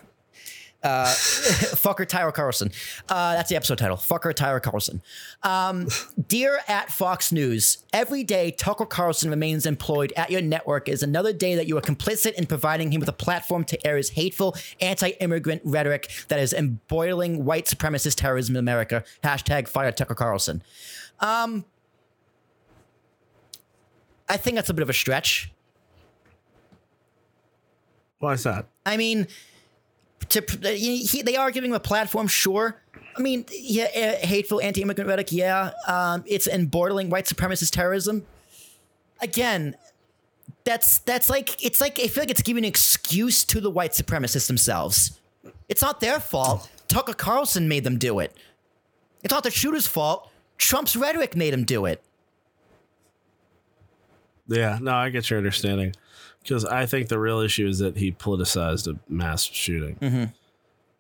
[0.83, 1.07] Uh,
[1.75, 2.71] fucker Tyler Carlson.
[3.09, 3.97] Uh, that's the episode title.
[3.97, 5.03] Fucker Tyler Carlson.
[5.43, 5.89] Um,
[6.29, 11.33] dear at Fox News, every day Tucker Carlson remains employed at your network is another
[11.33, 14.55] day that you are complicit in providing him with a platform to air his hateful
[14.81, 19.03] anti-immigrant rhetoric that is emboiling white supremacist terrorism in America.
[19.25, 20.63] Hashtag fire Tucker Carlson.
[21.19, 21.65] Um,
[24.29, 25.51] I think that's a bit of a stretch.
[28.21, 28.67] Why is that?
[28.85, 29.29] I mean,
[30.31, 32.81] to he, he- they are giving him a platform, sure.
[33.17, 35.73] I mean, yeah, eh, hateful anti-immigrant rhetoric, yeah.
[35.89, 38.25] Um, it's embroiling white supremacist terrorism.
[39.21, 39.75] Again,
[40.65, 43.93] that's that's like it's like I feel like it's giving an excuse to the white
[43.93, 45.19] supremacists themselves.
[45.69, 46.71] It's not their fault.
[46.89, 48.37] Tucker Carlson made them do it.
[49.23, 50.31] It's not the shooter's fault.
[50.57, 52.03] Trump's rhetoric made him do it.
[54.47, 55.95] Yeah, no, I get your understanding.
[56.49, 60.25] Because I think the real issue is that he politicized a mass shooting mm-hmm.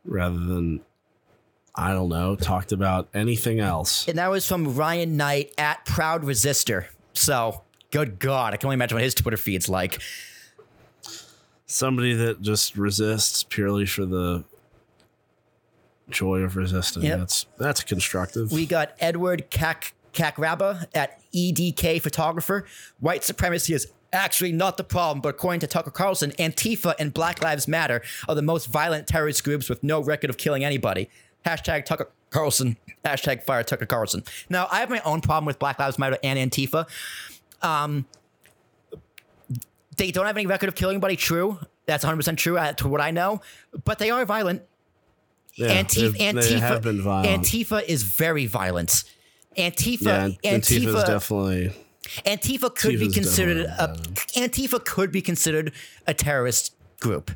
[0.05, 0.83] rather than,
[1.75, 4.07] I don't know, talked about anything else.
[4.07, 6.89] And that was from Ryan Knight at Proud Resister.
[7.15, 10.03] So, good God, I can only imagine what his Twitter feed's like.
[11.65, 14.45] Somebody that just resists purely for the
[16.11, 17.05] joy of resisting.
[17.05, 17.19] Yep.
[17.21, 18.53] That's that's constructive.
[18.53, 22.67] We got Edward Kak Kakraba at EDK Photographer.
[23.01, 27.43] White supremacy is actually not the problem, but according to Tucker Carlson, Antifa and Black
[27.43, 31.09] Lives Matter are the most violent terrorist groups with no record of killing anybody.
[31.45, 32.77] Hashtag Tucker Carlson.
[33.05, 34.25] Hashtag fire Tucker Carlson.
[34.49, 36.87] Now, I have my own problem with Black Lives Matter and Antifa.
[37.63, 38.07] Um,
[39.97, 41.59] they don't have any record of killing anybody, true.
[41.87, 43.41] That's 100% true uh, to what I know.
[43.85, 44.63] But they are violent.
[45.55, 47.43] yeah, Antifa, Antifa, have been violent.
[47.43, 49.05] Antifa is very violent.
[49.57, 51.75] Antifa, yeah, Antifa is definitely.
[52.27, 53.97] Antifa could be considered a
[54.37, 55.73] Antifa could be considered
[56.07, 57.31] a terrorist group.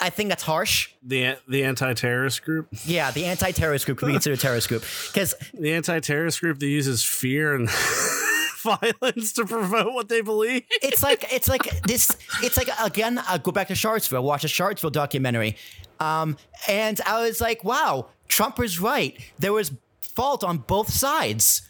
[0.00, 0.90] I think that's harsh.
[1.02, 5.34] The the anti-terrorist group, Yeah, the anti-terrorist group could be considered a terrorist group because
[5.54, 7.68] the anti-terrorist group that uses fear and
[8.62, 10.62] violence to promote what they believe.
[10.82, 12.16] it's like it's like this.
[12.42, 13.18] It's like again.
[13.18, 14.22] I go back to Charlottesville.
[14.22, 15.56] Watch a Charlottesville documentary,
[15.98, 16.36] um,
[16.68, 19.18] and I was like, "Wow, Trump was right.
[19.40, 21.62] There was fault on both sides.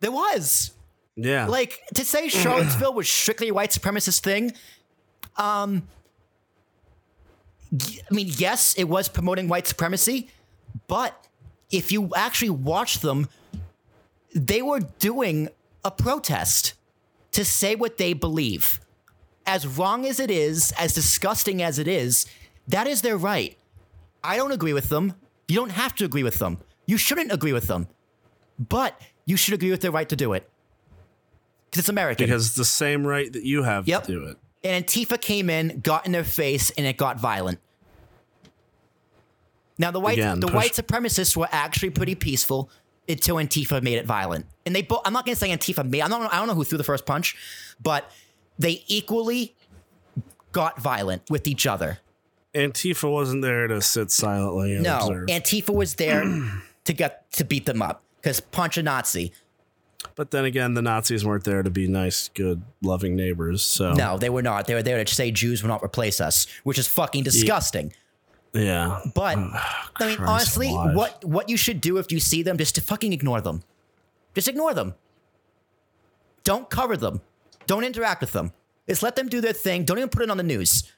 [0.00, 0.72] There was
[1.16, 4.52] Yeah, like to say Charlottesville was strictly a white supremacist thing.
[5.36, 5.82] Um,
[7.72, 10.28] I mean, yes, it was promoting white supremacy,
[10.88, 11.26] but
[11.70, 13.28] if you actually watch them,
[14.34, 15.48] they were doing
[15.84, 16.74] a protest
[17.32, 18.80] to say what they believe.
[19.46, 22.26] As wrong as it is, as disgusting as it is,
[22.68, 23.56] that is their right.
[24.22, 25.14] I don't agree with them.
[25.48, 26.58] You don't have to agree with them.
[26.86, 27.88] You shouldn't agree with them.
[28.58, 29.00] But
[29.30, 30.48] you should agree with their right to do it.
[31.70, 32.26] Because it's American.
[32.26, 34.02] because it's the same right that you have Yep.
[34.04, 34.36] to do it.
[34.64, 37.58] and Antifa came in, got in their face, and it got violent.
[39.78, 42.70] Now the white Again, the push- white supremacists were actually pretty peaceful
[43.08, 44.46] until Antifa made it violent.
[44.66, 46.54] And they both I'm not gonna say Antifa made I don't know I don't know
[46.54, 47.36] who threw the first punch,
[47.82, 48.10] but
[48.58, 49.54] they equally
[50.52, 51.98] got violent with each other.
[52.54, 55.28] Antifa wasn't there to sit silently and No, observe.
[55.28, 56.24] Antifa was there
[56.84, 59.32] to get to beat them up because punch a Nazi.
[60.14, 63.62] but then again, the Nazis weren't there to be nice, good, loving neighbors.
[63.62, 64.66] So No, they were not.
[64.66, 67.92] They were there to say Jews will not replace us, which is fucking disgusting.
[68.52, 70.94] yeah, But I mean, honestly, alive.
[70.96, 73.62] what what you should do if you see them, just to fucking ignore them.
[74.34, 74.94] Just ignore them.
[76.44, 77.20] Don't cover them.
[77.66, 78.52] Don't interact with them.
[78.88, 79.84] Just let them do their thing.
[79.84, 80.90] Don't even put it on the news.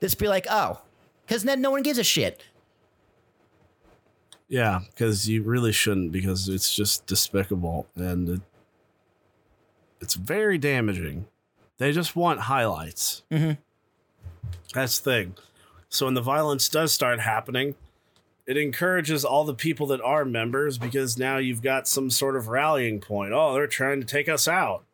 [0.00, 0.82] Just be like, oh,
[1.26, 2.42] because then no one gives a shit.
[4.52, 8.40] Yeah, because you really shouldn't, because it's just despicable and it,
[9.98, 11.24] it's very damaging.
[11.78, 13.22] They just want highlights.
[13.30, 13.52] Mm-hmm.
[14.74, 15.34] That's the thing.
[15.88, 17.76] So when the violence does start happening,
[18.46, 22.48] it encourages all the people that are members because now you've got some sort of
[22.48, 23.32] rallying point.
[23.32, 24.84] Oh, they're trying to take us out.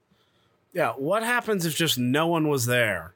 [0.72, 3.12] Yeah, what happens if just no one was there?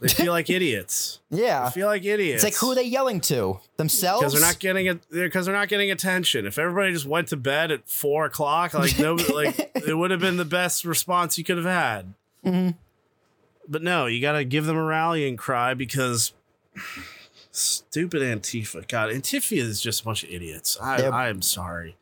[0.00, 1.20] They feel like idiots.
[1.30, 1.68] They Yeah.
[1.70, 2.42] feel like idiots.
[2.42, 3.60] It's like who are they yelling to?
[3.76, 4.20] Themselves?
[4.20, 6.46] because they're not getting it because they're not getting attention.
[6.46, 10.20] If everybody just went to bed at four o'clock, like no, like it would have
[10.20, 12.14] been the best response you could have had.
[12.44, 12.70] Mm-hmm.
[13.68, 16.32] But no, you got to give them a rallying cry because
[17.52, 18.86] stupid Antifa.
[18.88, 20.78] God, Antifa is just a bunch of idiots.
[20.80, 21.96] I, I am sorry.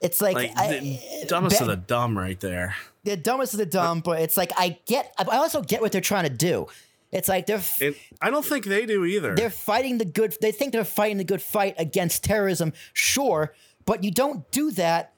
[0.00, 0.78] It's like, Like I-
[1.20, 2.74] the dumbest ba- of the dumb, right there.
[3.04, 6.00] the dumbest of the dumb, but it's like I get I also get what they're
[6.00, 6.66] trying to do.
[7.12, 7.80] It's like they're f-
[8.22, 9.34] I don't think they do either.
[9.34, 13.54] they're fighting the good they think they're fighting the good fight against terrorism, sure,
[13.84, 15.12] but you don't do that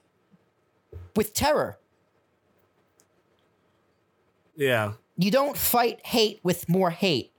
[1.15, 1.79] with terror.
[4.57, 7.31] yeah, You don't fight hate with more hate.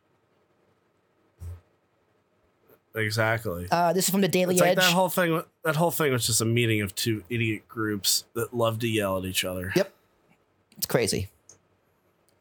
[2.96, 3.68] exactly.
[3.72, 4.78] Uh, this is from the Daily it's like Edge.
[4.78, 5.42] that whole thing.
[5.64, 9.18] That whole thing was just a meeting of two idiot groups that love to yell
[9.18, 9.74] at each other.
[9.76, 9.94] Yep.
[10.78, 11.30] It's crazy.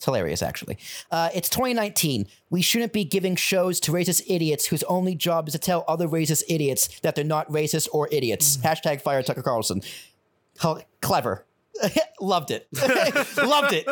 [0.05, 0.77] It's hilarious, actually.
[1.11, 2.27] Uh, it's 2019.
[2.51, 6.07] We shouldn't be giving shows to racist idiots whose only job is to tell other
[6.07, 8.59] racist idiots that they're not racist or idiots.
[8.59, 9.81] Hashtag fire Tucker Carlson.
[10.59, 11.47] How clever.
[12.21, 12.69] Loved it.
[13.39, 13.87] Loved it.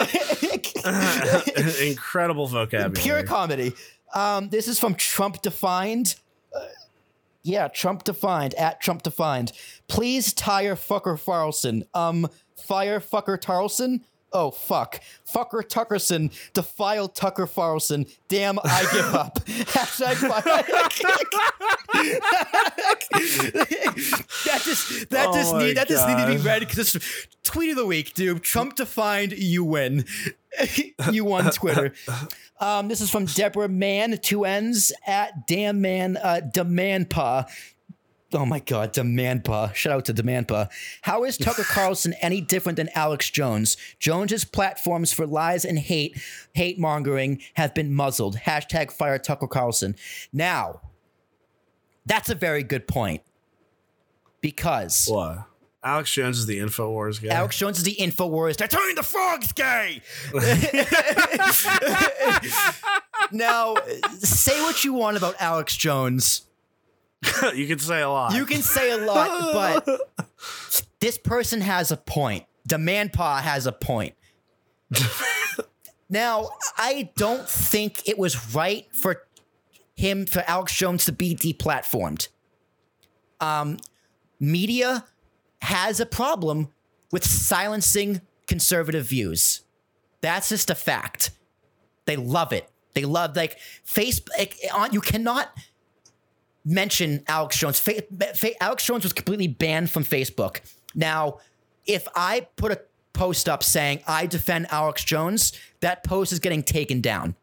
[1.88, 2.92] Incredible vocabulary.
[3.02, 3.72] Pure comedy.
[4.12, 6.16] Um, this is from Trump Defined.
[6.54, 6.66] Uh,
[7.42, 9.52] yeah, Trump Defined at Trump Defined.
[9.88, 11.84] Please tire fucker Farlson.
[11.94, 14.02] Um, fire fucker Tarlson.
[14.32, 16.30] Oh fuck, fucker Tuckerson.
[16.52, 18.06] Defile Tucker Farlson.
[18.28, 19.38] Damn, I give up.
[19.46, 20.20] Hashtag
[24.44, 27.70] that just that Oh just need that just needed to be read because it's tweet
[27.70, 28.42] of the week, dude.
[28.42, 30.04] Trump defined you win.
[31.10, 31.92] you won Twitter.
[32.60, 37.46] Um, this is from Deborah Mann, two N's at Damn Man uh, Demandpa.
[38.34, 39.74] Oh my God, Demandpa.
[39.74, 40.70] Shout out to Demandpa.
[41.02, 43.76] How is Tucker Carlson any different than Alex Jones?
[43.98, 46.20] Jones's platforms for lies and hate,
[46.54, 48.36] hate mongering have been muzzled.
[48.36, 49.96] Hashtag fire Tucker Carlson.
[50.32, 50.80] Now,
[52.06, 53.22] that's a very good point
[54.40, 55.46] because What?
[55.84, 57.34] Alex Jones is the Infowars guy.
[57.34, 58.56] Alex Jones is the InfoWars.
[58.56, 60.00] They're turning the frogs gay.
[63.32, 63.74] now,
[64.18, 66.42] say what you want about Alex Jones.
[67.54, 68.34] you can say a lot.
[68.34, 70.26] You can say a lot, but
[71.00, 72.44] this person has a point.
[72.68, 74.14] Demandpa has a point.
[76.10, 79.22] now, I don't think it was right for
[79.94, 82.28] him, for Alex Jones to be deplatformed.
[83.40, 83.78] Um,
[84.40, 85.04] media
[85.62, 86.68] has a problem
[87.12, 89.62] with silencing conservative views.
[90.20, 91.30] That's just a fact.
[92.04, 92.68] They love it.
[92.94, 94.28] They love like Facebook.
[94.38, 95.48] Like, on, you cannot
[96.64, 97.78] mention Alex Jones.
[97.78, 98.02] Fa-
[98.34, 100.60] fa- Alex Jones was completely banned from Facebook.
[100.94, 101.38] Now,
[101.86, 102.80] if I put a
[103.12, 107.34] post up saying I defend Alex Jones, that post is getting taken down.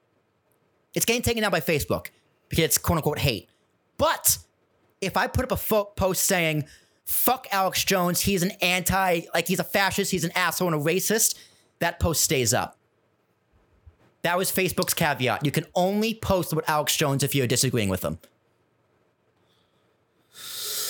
[0.94, 2.08] It's getting taken down by Facebook
[2.50, 3.50] because it's quote unquote hate.
[3.98, 4.38] But
[5.02, 6.66] if I put up a fo- post saying
[7.06, 10.84] fuck Alex Jones, he's an anti, like he's a fascist, he's an asshole and a
[10.84, 11.38] racist,
[11.80, 12.78] that post stays up.
[14.22, 15.46] That was Facebook's caveat.
[15.46, 18.20] You can only post about Alex Jones if you're disagreeing with him.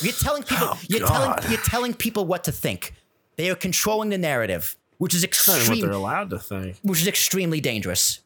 [0.02, 2.94] You're telling people you're telling you're telling people what to think.
[3.36, 6.78] They are controlling the narrative, which is I don't what extreme, they're allowed to think.
[6.84, 8.20] which is extremely dangerous.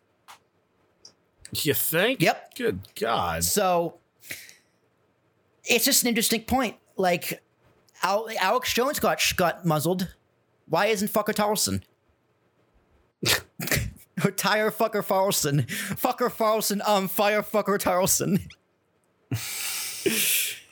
[1.54, 2.22] You think?
[2.22, 2.56] Yep.
[2.56, 3.44] Good God.
[3.44, 4.00] So
[5.66, 6.78] it's just an interesting point.
[6.98, 7.42] Like
[8.04, 10.16] Alex Jones got got muzzled.
[10.68, 11.84] Why isn't fucker Tarlson?
[14.24, 15.66] or tire fucker Farlson.
[15.68, 18.42] Fucker Farlson, um, fire fucker Tarlson.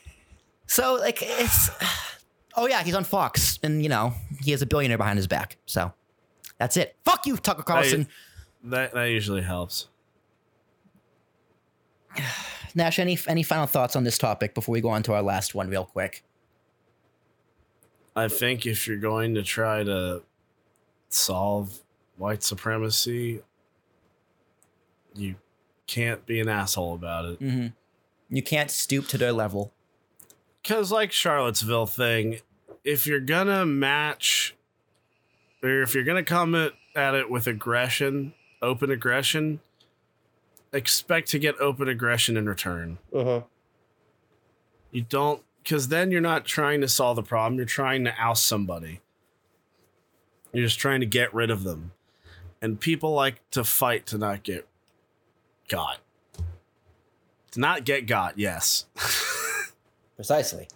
[0.72, 1.70] so like it's
[2.56, 5.58] Oh yeah, he's on Fox, and you know, he has a billionaire behind his back.
[5.66, 5.94] So
[6.58, 6.96] that's it.
[7.06, 8.08] Fuck you, Tucker Carlson.
[8.64, 9.88] that that usually helps.
[12.76, 15.56] Nash, any any final thoughts on this topic before we go on to our last
[15.56, 16.24] one, real quick?
[18.16, 20.22] I think if you're going to try to
[21.08, 21.80] solve
[22.18, 23.42] white supremacy,
[25.16, 25.36] you
[25.88, 27.40] can't be an asshole about it.
[27.40, 27.68] Mm-hmm.
[28.30, 29.74] You can't stoop to their level.
[30.64, 32.40] Cause like Charlottesville thing,
[32.84, 34.56] if you're gonna match
[35.64, 39.60] or if you're gonna come at, at it with aggression, open aggression,
[40.72, 43.00] expect to get open aggression in return.
[43.14, 43.42] Uh-huh.
[44.92, 48.46] You don't because then you're not trying to solve the problem, you're trying to oust
[48.46, 49.00] somebody.
[50.54, 51.92] You're just trying to get rid of them.
[52.62, 54.68] And people like to fight to not get
[55.70, 56.00] got.
[57.52, 58.86] To not get got, yes.
[60.22, 60.68] Precisely.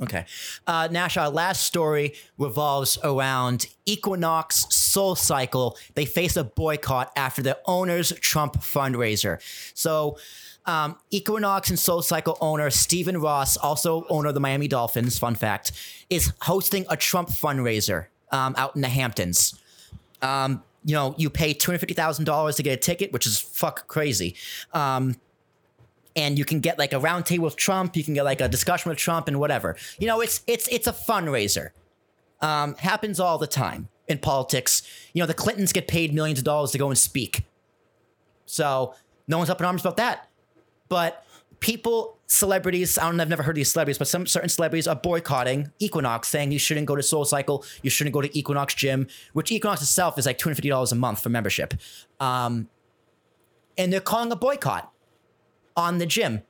[0.00, 0.24] Okay.
[0.68, 5.76] Uh, Nash, our last story revolves around Equinox Soul Cycle.
[5.94, 9.40] They face a boycott after the owner's Trump fundraiser.
[9.74, 10.16] So,
[10.64, 15.34] um, Equinox and Soul Cycle owner Stephen Ross, also owner of the Miami Dolphins, fun
[15.34, 15.72] fact,
[16.08, 19.58] is hosting a Trump fundraiser um, out in the Hamptons.
[20.22, 24.36] Um, you know, you pay $250,000 to get a ticket, which is fuck crazy.
[24.72, 25.16] Um,
[26.16, 27.96] and you can get like a round table with Trump.
[27.96, 29.76] You can get like a discussion with Trump and whatever.
[29.98, 31.70] You know, it's it's it's a fundraiser.
[32.40, 34.82] Um, happens all the time in politics.
[35.12, 37.44] You know, the Clintons get paid millions of dollars to go and speak.
[38.46, 38.94] So
[39.28, 40.28] no one's up in arms about that.
[40.88, 41.24] But
[41.60, 45.70] people, celebrities, I don't, I've never heard these celebrities, but some certain celebrities are boycotting
[45.78, 49.52] Equinox, saying you shouldn't go to Soul Cycle, you shouldn't go to Equinox Gym, which
[49.52, 51.74] Equinox itself is like two hundred fifty dollars a month for membership.
[52.18, 52.68] Um,
[53.78, 54.90] and they're calling a boycott
[55.76, 56.42] on the gym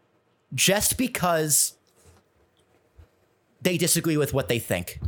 [0.54, 1.74] just because
[3.62, 5.00] they disagree with what they think.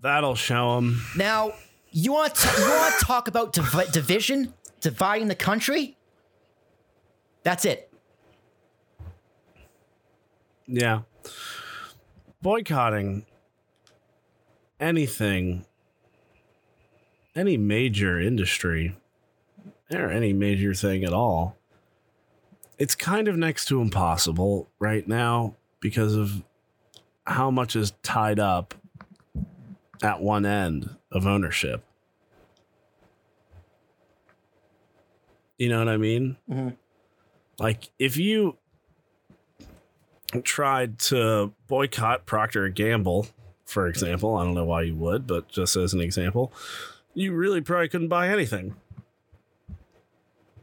[0.00, 1.02] That'll show them.
[1.16, 1.52] Now,
[1.90, 5.96] you want to, you want to talk about div- division, dividing the country?
[7.42, 7.90] That's it.
[10.66, 11.02] Yeah.
[12.42, 13.24] Boycotting
[14.80, 15.64] anything,
[17.34, 18.96] any major industry,
[19.90, 21.56] or any major thing at all,
[22.84, 26.42] it's kind of next to impossible right now because of
[27.26, 28.74] how much is tied up
[30.02, 31.82] at one end of ownership.
[35.56, 36.36] You know what I mean?
[36.46, 36.74] Mm-hmm.
[37.58, 38.58] Like if you
[40.42, 43.28] tried to boycott Procter and Gamble,
[43.64, 46.52] for example, I don't know why you would, but just as an example,
[47.14, 48.74] you really probably couldn't buy anything.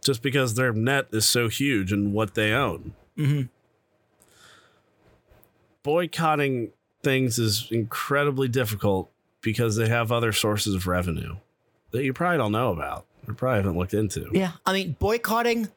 [0.04, 2.94] Just because their net is so huge and what they own.
[3.18, 3.50] Mhm.
[5.84, 6.72] Boycotting
[7.04, 11.38] things is incredibly difficult because they have other sources of revenue
[11.92, 14.30] that you probably don't know about or probably haven't looked into.
[14.34, 15.70] Yeah, I mean, boycotting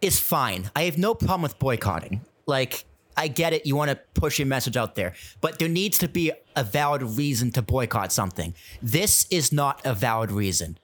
[0.00, 0.70] is fine.
[0.74, 2.22] I have no problem with boycotting.
[2.46, 2.84] Like,
[3.16, 3.66] I get it.
[3.66, 7.02] You want to push your message out there, but there needs to be a valid
[7.02, 8.54] reason to boycott something.
[8.82, 10.78] This is not a valid reason.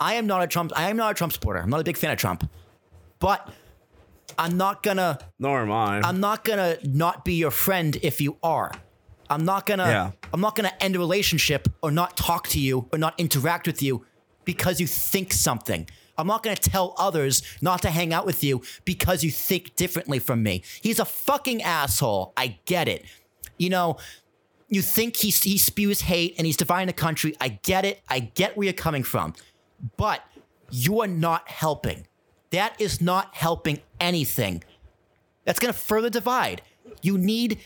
[0.00, 0.72] I am not a Trump.
[0.76, 1.60] I am not a Trump supporter.
[1.60, 2.48] I'm not a big fan of Trump,
[3.18, 3.48] but
[4.38, 5.18] I'm not gonna.
[5.38, 6.00] Nor am I.
[6.00, 8.72] I'm not gonna not be your friend if you are.
[9.30, 9.84] I'm not gonna.
[9.84, 10.10] Yeah.
[10.32, 13.82] I'm not gonna end a relationship or not talk to you or not interact with
[13.82, 14.04] you
[14.44, 15.88] because you think something.
[16.18, 20.18] I'm not gonna tell others not to hang out with you because you think differently
[20.18, 20.62] from me.
[20.80, 22.32] He's a fucking asshole.
[22.36, 23.04] I get it.
[23.58, 23.96] You know,
[24.68, 27.34] you think he he spews hate and he's dividing the country.
[27.40, 28.02] I get it.
[28.08, 29.34] I get where you're coming from,
[29.96, 30.22] but
[30.70, 32.06] you are not helping.
[32.50, 34.62] That is not helping anything.
[35.44, 36.62] That's going to further divide.
[37.02, 37.58] You need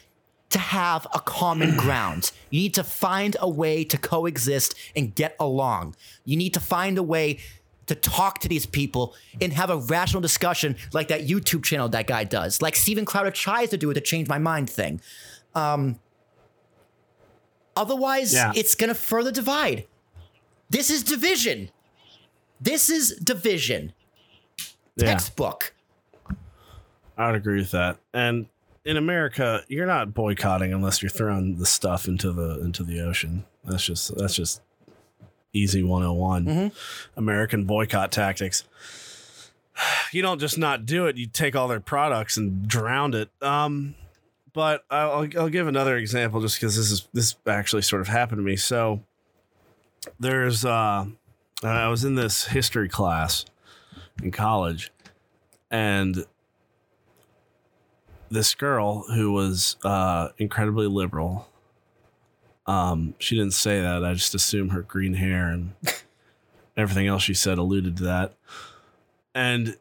[0.50, 2.32] to have a common ground.
[2.50, 5.94] You need to find a way to coexist and get along.
[6.24, 7.38] You need to find a way
[7.86, 12.06] to talk to these people and have a rational discussion like that YouTube channel that
[12.06, 15.00] guy does, like Steven Crowder tries to do with the change my mind thing.
[15.54, 15.98] Um,
[17.76, 18.52] otherwise, Yeah.
[18.54, 19.86] it's going to further divide.
[20.68, 21.70] This is division.
[22.60, 23.92] This is division.
[24.96, 25.06] yeah.
[25.06, 25.74] Textbook.
[27.16, 27.98] I would agree with that.
[28.14, 28.46] And
[28.84, 33.44] in America, you're not boycotting unless you're throwing the stuff into the into the ocean.
[33.64, 34.62] That's just that's just
[35.52, 36.72] easy 101.
[37.16, 38.64] American boycott tactics.
[40.12, 41.16] You don't just not do it.
[41.16, 43.30] You take all their products and drown it.
[43.40, 43.94] Um,
[44.52, 48.40] but I'll, I'll give another example just because this is this actually sort of happened
[48.40, 48.56] to me.
[48.56, 49.02] So
[50.18, 51.06] there's uh,
[51.62, 53.44] I was in this history class
[54.22, 54.90] in college,
[55.70, 56.24] and
[58.30, 61.48] this girl who was uh, incredibly liberal
[62.66, 64.04] Um, she didn't say that.
[64.04, 65.72] I just assume her green hair and
[66.76, 68.34] everything else she said alluded to that.
[69.34, 69.76] And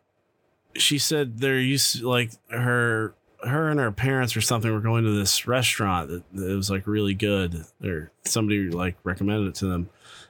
[0.76, 3.14] she said there used to, like her
[3.46, 6.70] her and her parents or something were going to this restaurant that, that it was
[6.70, 9.90] like really good or somebody like recommended it to them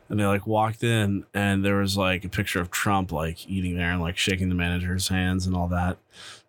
[0.10, 3.78] and they like walked in and there was like a picture of Trump like eating
[3.78, 5.98] there and like shaking the manager's hands and all that.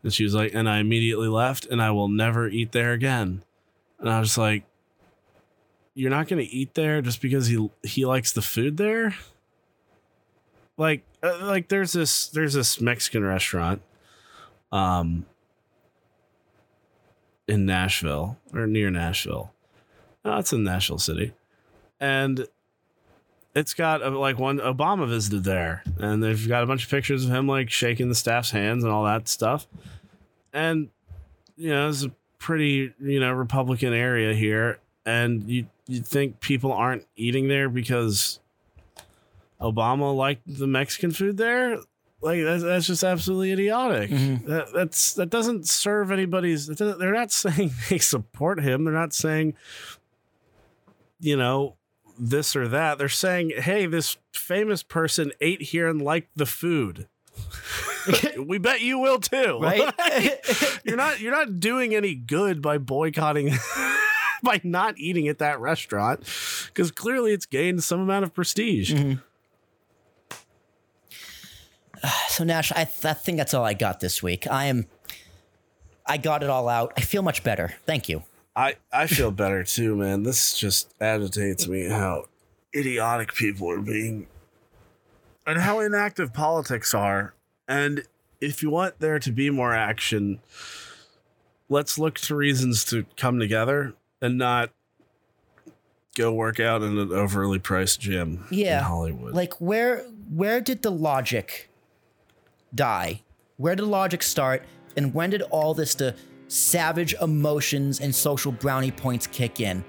[0.03, 3.45] And she was like, and I immediately left and I will never eat there again.
[3.99, 4.65] And I was like,
[5.95, 9.15] you're not going to eat there just because he he likes the food there?
[10.78, 13.82] Like uh, like there's this there's this Mexican restaurant
[14.73, 15.27] um
[17.47, 19.53] in Nashville or near Nashville.
[20.24, 21.32] No, it's in Nashville City.
[21.99, 22.47] And
[23.55, 27.24] it's got a, like one Obama visited there, and they've got a bunch of pictures
[27.24, 29.66] of him like shaking the staff's hands and all that stuff.
[30.52, 30.89] And
[31.56, 36.72] you know, it's a pretty you know Republican area here, and you you think people
[36.72, 38.40] aren't eating there because
[39.60, 41.78] Obama liked the Mexican food there?
[42.22, 44.10] Like that's, that's just absolutely idiotic.
[44.10, 44.48] Mm-hmm.
[44.48, 46.66] That, that's that doesn't serve anybody's.
[46.66, 48.85] They're not saying they support him.
[48.85, 49.55] They're not saying,
[51.18, 51.77] you know,
[52.21, 52.99] this or that.
[52.99, 57.09] They're saying, hey, this famous person ate here and liked the food.
[58.39, 59.59] we bet you will too.
[59.61, 59.93] Right?
[60.85, 63.55] you're not you're not doing any good by boycotting
[64.43, 66.21] by not eating at that restaurant
[66.67, 68.93] because clearly it's gained some amount of prestige.
[68.93, 69.21] Mm-hmm.
[72.29, 74.47] So Nash, I, th- I think that's all I got this week.
[74.47, 74.87] I am,
[76.07, 76.95] I got it all out.
[76.97, 77.75] I feel much better.
[77.85, 78.23] Thank you.
[78.56, 80.22] I I feel better too, man.
[80.22, 82.27] This just agitates me how
[82.74, 84.27] idiotic people are being
[85.47, 87.35] and how inactive politics are.
[87.68, 88.05] And
[88.40, 90.40] if you want there to be more action,
[91.68, 94.70] let's look to reasons to come together and not
[96.16, 99.35] go work out in an overly priced gym Yeah, in Hollywood.
[99.35, 101.70] Like where where did the logic
[102.74, 103.22] die?
[103.56, 104.64] Where did the logic start?
[104.97, 106.16] And when did all this the
[106.51, 109.82] savage emotions and social brownie points kick in?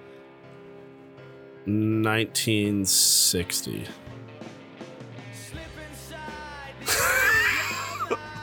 [1.65, 3.85] 1960.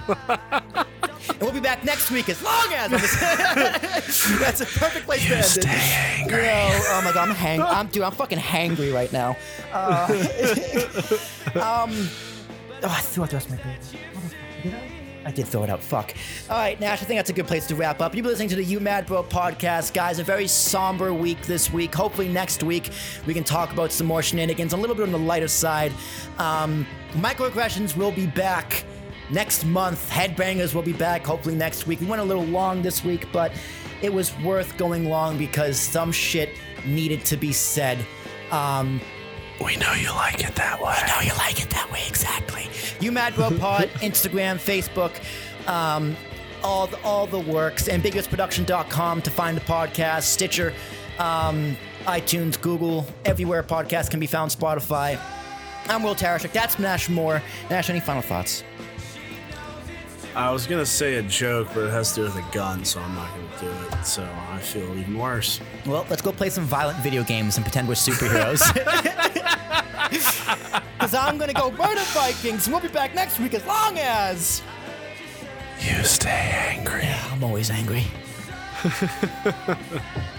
[0.08, 2.90] And we'll be back next week as long as
[4.40, 5.64] that's a perfect place to end it.
[6.30, 7.62] You know, oh my god, I'm hang.
[7.62, 8.02] I'm dude.
[8.02, 9.36] I'm fucking hangry right now.
[9.72, 10.06] Uh,
[11.54, 12.08] um,
[12.82, 13.78] oh, I threw out the rest of my beer.
[14.62, 14.97] Did I?
[15.24, 15.82] I did throw it out.
[15.82, 16.14] Fuck.
[16.48, 17.02] All right, Nash.
[17.02, 18.14] I think that's a good place to wrap up.
[18.14, 20.18] You've been listening to the You Mad Bro podcast, guys.
[20.18, 21.94] A very somber week this week.
[21.94, 22.90] Hopefully next week
[23.26, 25.92] we can talk about some more shenanigans, a little bit on the lighter side.
[26.38, 28.84] Um, microaggressions will be back
[29.30, 30.10] next month.
[30.10, 32.00] Headbangers will be back hopefully next week.
[32.00, 33.52] We went a little long this week, but
[34.00, 36.50] it was worth going long because some shit
[36.86, 37.98] needed to be said.
[38.50, 39.00] Um,
[39.64, 40.94] We know you like it that way.
[41.02, 42.66] We know you like it that way, exactly.
[43.00, 45.12] You Mad Bro Pod, Instagram, Facebook,
[45.68, 46.16] um,
[46.62, 47.88] all the, all the works.
[47.88, 50.72] AmbiguousProduction.com to find the podcast, Stitcher,
[51.18, 55.18] um, iTunes, Google, everywhere podcasts can be found, Spotify.
[55.88, 56.52] I'm Will Tarashik.
[56.52, 57.42] That's Nash Moore.
[57.70, 58.62] Nash, any final thoughts?
[60.38, 63.00] I was gonna say a joke, but it has to do with a gun, so
[63.00, 64.06] I'm not gonna do it.
[64.06, 65.58] So I feel even worse.
[65.84, 68.62] Well, let's go play some violent video games and pretend we're superheroes.
[70.98, 73.98] Because I'm going to go murder Vikings, and we'll be back next week as long
[73.98, 74.62] as.
[75.80, 77.06] You stay angry.
[77.30, 78.04] I'm always angry.